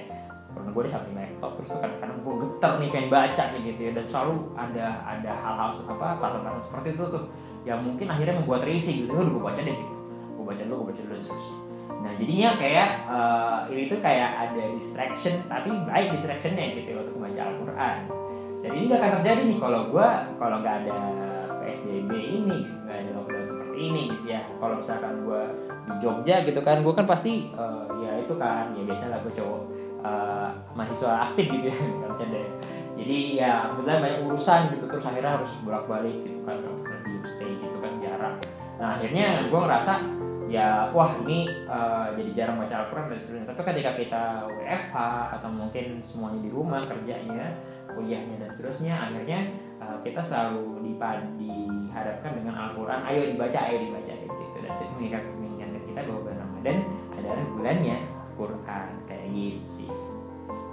Karena 0.50 0.70
gue 0.76 0.84
di 0.84 0.92
samping 0.92 1.16
laptop 1.16 1.52
terus 1.58 1.70
tuh 1.72 1.80
kadang-kadang 1.80 2.20
gue 2.20 2.36
getar 2.44 2.72
nih 2.78 2.90
pengen 2.92 3.10
baca 3.10 3.44
nih 3.56 3.62
gitu 3.72 3.80
ya. 3.88 3.92
Dan 3.96 4.06
selalu 4.06 4.34
ada 4.60 4.86
ada 5.08 5.32
hal-hal 5.32 5.70
apa 5.74 6.08
pattern 6.20 6.60
seperti 6.60 6.88
itu 7.00 7.04
tuh 7.08 7.24
yang 7.64 7.80
mungkin 7.80 8.08
akhirnya 8.12 8.36
membuat 8.44 8.68
risih 8.68 9.08
gitu. 9.08 9.16
Udah 9.16 9.32
gue 9.32 9.44
baca 9.44 9.62
deh 9.64 9.76
gitu. 9.76 9.94
Gue 10.36 10.46
baca 10.46 10.64
dulu 10.68 10.76
gue 10.84 10.88
baca 10.92 11.02
dulu 11.08 11.16
terus 11.16 11.52
nah 12.00 12.16
jadinya 12.16 12.56
kayak 12.56 12.90
uh, 13.12 13.68
ini 13.68 13.92
tuh 13.92 14.00
kayak 14.00 14.32
ada 14.32 14.72
distraction 14.72 15.36
tapi 15.52 15.68
baik 15.84 16.16
distractionnya 16.16 16.80
gitu 16.80 16.96
ya, 16.96 17.04
untuk 17.04 17.20
membaca 17.20 17.42
Al-Quran 17.44 17.98
dan 18.60 18.72
ini 18.76 18.84
gak 18.92 19.00
akan 19.00 19.12
terjadi 19.24 19.42
nih 19.48 19.60
kalau 19.60 19.82
gue 19.88 20.10
kalau 20.36 20.56
nggak 20.60 20.76
ada 20.84 20.98
PSBB 21.64 22.12
ini 22.12 22.60
nggak 22.84 22.98
ada 23.06 23.12
lockdown 23.16 23.46
seperti 23.48 23.78
ini 23.80 24.02
gitu 24.12 24.26
ya. 24.36 24.42
Kalau 24.60 24.76
misalkan 24.82 25.14
gue 25.24 25.42
di 25.70 25.94
Jogja 26.04 26.36
gitu 26.44 26.60
kan 26.66 26.78
gue 26.84 26.94
kan 26.94 27.06
pasti 27.08 27.54
uh, 27.56 27.88
ya 28.04 28.12
itu 28.20 28.34
kan 28.36 28.76
ya 28.76 28.84
biasa 28.84 29.04
lah 29.16 29.20
gue 29.24 29.34
cowok 29.34 29.62
uh, 30.04 30.50
mahasiswa 30.76 31.32
aktif 31.32 31.46
gitu 31.48 31.66
ya 31.72 31.78
nggak 31.98 32.10
bercanda 32.12 32.40
jadi 33.00 33.18
ya 33.40 33.52
kebetulan 33.72 34.00
banyak 34.04 34.20
urusan 34.28 34.62
gitu 34.76 34.86
terus 34.92 35.06
akhirnya 35.08 35.32
harus 35.40 35.52
bolak 35.64 35.88
balik 35.88 36.18
gitu 36.20 36.40
kan 36.44 36.60
di 37.08 37.16
stay 37.24 37.52
gitu 37.56 37.78
kan 37.80 37.96
jarak. 38.04 38.36
Nah 38.76 39.00
akhirnya 39.00 39.48
gue 39.48 39.60
ngerasa 39.60 39.94
ya 40.50 40.90
wah 40.90 41.14
ini 41.24 41.46
uh, 41.70 42.10
jadi 42.18 42.32
jarang 42.34 42.58
baca 42.58 42.86
Al-Quran 42.86 43.14
dan 43.14 43.20
sebagainya 43.22 43.48
tapi 43.54 43.62
ketika 43.70 43.92
kita 43.94 44.24
WFH 44.50 44.96
atau 45.38 45.50
mungkin 45.54 46.02
semuanya 46.02 46.42
di 46.42 46.50
rumah 46.50 46.82
kerjanya 46.82 47.54
kuliahnya 47.94 48.42
dan 48.42 48.50
seterusnya 48.50 48.96
akhirnya 48.98 49.40
uh, 49.78 50.02
kita 50.02 50.22
selalu 50.26 50.80
dihadapkan 51.38 52.32
dengan 52.38 52.56
Al-Quran 52.56 53.00
ayo 53.08 53.22
dibaca 53.34 53.60
ayo 53.70 53.78
dibaca 53.82 54.14
gitu. 54.14 54.34
Dan 54.60 54.72
itu 54.76 54.84
mengingatkan, 54.98 55.34
mengingatkan 55.40 55.82
kita 55.88 56.00
bahwa 56.06 56.20
bulan 56.26 56.38
Ramadan 56.44 56.78
adalah 57.16 57.44
bulannya 57.56 57.98
Quran 58.36 58.88
kayak 59.08 59.26
gitu 59.32 59.66
sih. 59.68 59.92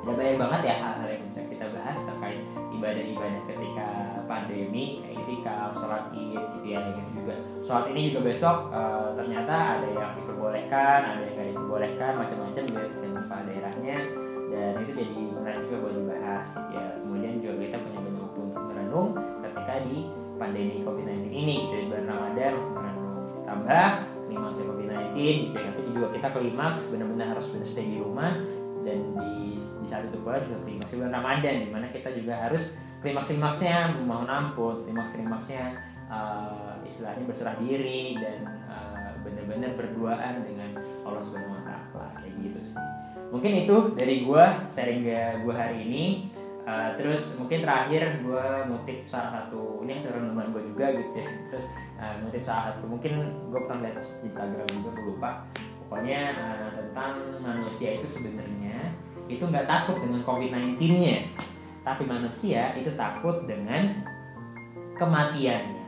Ada 0.07 0.13
banyak 0.15 0.37
banget 0.39 0.61
ya 0.71 0.75
hal-hal 0.79 1.09
yang 1.19 1.23
bisa 1.27 1.41
kita 1.51 1.67
bahas 1.75 1.99
terkait 1.99 2.41
ibadah-ibadah 2.77 3.43
ketika 3.49 3.89
pandemi 4.29 5.01
kayak 5.03 5.17
ketika 5.25 5.53
sholat 5.77 6.13
id 6.13 6.33
gitu 6.37 6.67
ya 6.67 6.79
gitu 6.93 7.01
juga. 7.23 7.35
Sholat 7.65 7.85
ini 7.91 8.01
juga 8.13 8.21
besok 8.31 8.57
uh, 8.71 9.17
ternyata 9.17 9.81
ada 9.81 9.89
yang 9.91 10.11
diperbolehkan 10.21 10.99
ada 11.03 11.21
yang 11.25 11.35
tidak 11.35 11.49
diperbolehkan 11.57 12.13
macam-macam 12.21 12.63
juga 12.69 12.83
dengan 13.01 13.25
daerahnya. 13.27 13.99
Dan 14.47 14.73
itu 14.87 14.93
jadi 14.95 15.23
menarik 15.35 15.61
juga 15.67 15.77
buat 15.83 15.95
dibahas 15.99 16.45
gitu 16.55 16.71
ya. 16.73 16.85
Kemudian 17.03 17.33
juga 17.43 17.55
kita 17.61 17.77
punya 17.83 17.99
banyak 17.99 18.23
waktu 18.23 18.41
untuk 18.41 18.63
merenung 18.71 19.09
ketika 19.43 19.75
di 19.85 19.99
pandemi 20.37 20.77
COVID-19 20.85 21.27
ini 21.33 21.55
gitu 21.67 21.75
di 21.75 21.87
bulan 21.91 22.07
Ramadan 22.13 22.53
merenung. 22.73 23.17
Tambah 23.47 23.87
klimaks 24.27 24.59
COVID-19 24.63 25.17
gitu 25.17 25.59
ya. 25.59 25.71
Nanti 25.71 25.91
juga 25.91 26.09
kita 26.15 26.29
klimaks 26.31 26.81
benar-benar 26.93 27.27
harus 27.37 27.47
benar 27.51 27.69
stay 27.69 27.87
di 27.89 27.99
rumah 27.99 28.56
dan 28.87 28.99
di, 29.19 29.59
di 29.59 29.87
saat 29.91 30.07
itu 30.07 30.23
pula 30.23 30.39
juga 30.47 30.63
klimaks 30.63 30.95
bulan 30.95 31.13
Ramadan 31.19 31.55
di 31.67 31.69
mana 31.75 31.87
kita 31.91 32.15
juga 32.15 32.47
harus 32.47 32.79
klimaks 33.03 33.29
klimaksnya 33.35 33.99
memohon 33.99 34.31
ampun 34.31 34.87
klimaks 34.87 35.19
klimaksnya 35.19 35.75
uh, 36.11 36.79
istilahnya 36.87 37.27
berserah 37.27 37.57
diri 37.59 38.17
dan 38.19 38.47
uh, 38.71 39.11
bener-bener 39.27 39.75
berduaan 39.75 40.47
dengan 40.47 40.79
Allah 41.03 41.23
Subhanahu 41.23 41.59
Wa 41.59 41.63
Taala. 41.67 42.07
Kayak 42.23 42.35
gitu 42.43 42.61
sih. 42.75 42.83
Mungkin 43.35 43.53
itu 43.67 43.77
dari 43.99 44.23
gue 44.23 44.45
sharing 44.71 45.03
gue 45.43 45.55
hari 45.55 45.79
ini. 45.87 46.05
Uh, 46.67 46.99
terus 46.99 47.39
mungkin 47.39 47.63
terakhir 47.63 48.27
gue 48.27 48.47
ngutip 48.67 49.07
salah 49.07 49.39
satu 49.39 49.87
ini 49.87 49.95
yang 49.95 50.03
seorang 50.03 50.35
teman 50.35 50.51
gue 50.51 50.63
juga 50.75 50.87
gitu 50.99 51.15
ya. 51.15 51.31
Terus 51.55 51.67
uh, 51.95 52.15
ngutip 52.27 52.43
salah 52.43 52.75
satu 52.75 52.91
mungkin 52.91 53.13
gue 53.55 53.61
pernah 53.71 53.87
lihat 53.87 54.03
di 54.03 54.27
Instagram 54.27 54.67
juga 54.75 54.91
gue 54.99 55.05
lupa. 55.15 55.31
Pokoknya 55.87 56.35
uh, 56.35 56.69
tentang 56.75 57.39
manusia 57.39 58.03
itu 58.03 58.11
sebenarnya 58.11 58.56
itu 59.27 59.43
nggak 59.43 59.67
takut 59.67 59.99
dengan 60.03 60.23
COVID-19 60.23 60.79
nya 61.03 61.19
tapi 61.87 62.03
manusia 62.03 62.75
itu 62.75 62.91
takut 62.99 63.47
dengan 63.47 64.03
kematiannya. 64.99 65.87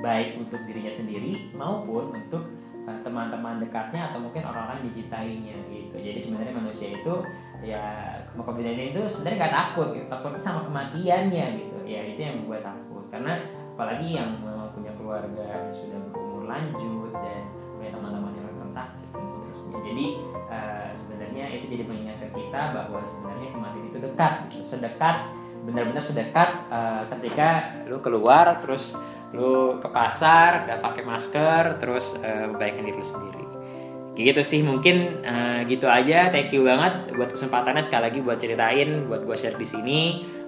Baik 0.00 0.40
untuk 0.40 0.64
dirinya 0.64 0.88
sendiri 0.88 1.52
maupun 1.52 2.16
untuk 2.16 2.48
uh, 2.88 2.98
teman-teman 3.04 3.60
dekatnya 3.60 4.08
atau 4.08 4.24
mungkin 4.24 4.40
orang-orang 4.40 4.88
dicintainya 4.88 5.52
gitu. 5.68 6.00
Jadi 6.00 6.16
sebenarnya 6.16 6.54
manusia 6.56 6.96
itu 6.96 7.14
ya 7.60 7.84
COVID-19 8.32 8.96
itu 8.96 9.00
sebenarnya 9.04 9.36
nggak 9.44 9.56
takut 9.60 9.88
gitu. 9.92 10.06
takut 10.08 10.32
sama 10.40 10.64
kematiannya 10.64 11.46
gitu. 11.60 11.78
Ya 11.84 12.00
itu 12.08 12.24
yang 12.24 12.40
membuat 12.40 12.64
takut. 12.64 13.04
Karena 13.12 13.36
apalagi 13.76 14.16
yang 14.16 14.40
punya 14.72 14.96
keluarga 14.96 15.44
yang 15.44 15.76
sudah 15.76 16.00
berumur 16.08 16.48
lanjut 16.48 17.12
dan 17.12 17.44
punya 17.76 17.90
teman-teman 17.92 18.32
yang 18.32 18.48
rentan 18.48 18.70
sakit 18.72 19.08
dan 19.12 19.26
seterusnya. 19.28 19.78
Jadi 19.92 20.06
uh, 20.54 20.90
sebenarnya 20.94 21.50
itu 21.50 21.66
jadi 21.74 21.84
mengingatkan 21.90 22.30
kita 22.30 22.62
bahwa 22.70 23.02
sebenarnya 23.10 23.48
kematian 23.50 23.84
itu 23.90 23.98
dekat 23.98 24.32
gitu. 24.54 24.64
sedekat 24.78 25.16
benar-benar 25.64 26.04
sedekat 26.04 26.50
uh, 26.70 27.02
ketika 27.16 27.72
lu 27.88 27.98
keluar 27.98 28.54
terus 28.60 28.94
lu 29.34 29.82
ke 29.82 29.88
pasar 29.90 30.62
gak 30.62 30.78
pakai 30.78 31.02
masker 31.02 31.82
terus 31.82 32.14
uh, 32.22 32.46
membaikkan 32.54 32.86
diri 32.86 32.94
lu 32.94 33.02
sendiri. 33.02 33.44
Gitu 34.14 34.42
sih 34.46 34.62
mungkin 34.62 35.26
uh, 35.26 35.66
gitu 35.66 35.90
aja. 35.90 36.30
Thank 36.30 36.54
you 36.54 36.62
banget 36.62 37.10
buat 37.18 37.34
kesempatannya 37.34 37.82
sekali 37.82 38.02
lagi 38.06 38.18
buat 38.22 38.38
ceritain 38.38 39.10
buat 39.10 39.26
gue 39.26 39.34
share 39.34 39.58
di 39.58 39.66
sini. 39.66 40.02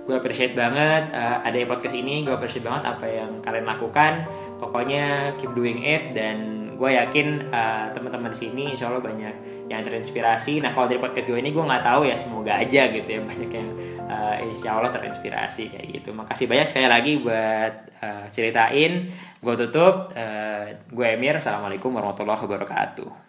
Gue 0.07 0.15
appreciate 0.15 0.55
banget 0.55 1.11
uh, 1.11 1.43
ada 1.43 1.59
podcast 1.67 1.99
ini. 1.99 2.23
Gue 2.23 2.31
appreciate 2.31 2.63
banget 2.63 2.87
apa 2.87 3.07
yang 3.11 3.43
kalian 3.43 3.67
lakukan. 3.67 4.23
Pokoknya 4.63 5.35
keep 5.35 5.51
doing 5.59 5.83
it 5.83 6.15
dan 6.15 6.56
gue 6.77 6.91
yakin 6.93 7.51
uh, 7.51 7.89
teman-teman 7.91 8.31
di 8.31 8.39
sini 8.39 8.63
insya 8.77 8.93
Allah 8.93 9.03
banyak 9.03 9.67
yang 9.73 9.83
terinspirasi. 9.83 10.61
Nah 10.61 10.71
kalau 10.77 10.87
dari 10.87 11.01
podcast 11.01 11.27
gue 11.27 11.41
ini 11.41 11.51
gue 11.51 11.65
nggak 11.65 11.83
tahu 11.83 12.05
ya 12.05 12.15
semoga 12.15 12.53
aja 12.61 12.93
gitu 12.93 13.09
ya 13.09 13.21
banyak 13.33 13.51
yang 13.51 13.69
uh, 14.07 14.37
insya 14.45 14.77
Allah 14.79 14.93
terinspirasi 14.93 15.73
kayak 15.73 15.87
gitu. 15.91 16.13
Makasih 16.13 16.47
banyak 16.47 16.67
sekali 16.69 16.87
lagi 16.87 17.13
buat 17.19 17.73
uh, 18.05 18.25
ceritain. 18.31 19.09
Gue 19.41 19.55
tutup 19.57 20.13
uh, 20.15 20.65
gue 20.71 21.07
Emir. 21.09 21.41
Assalamualaikum 21.41 21.91
warahmatullahi 21.91 22.39
wabarakatuh 22.45 23.26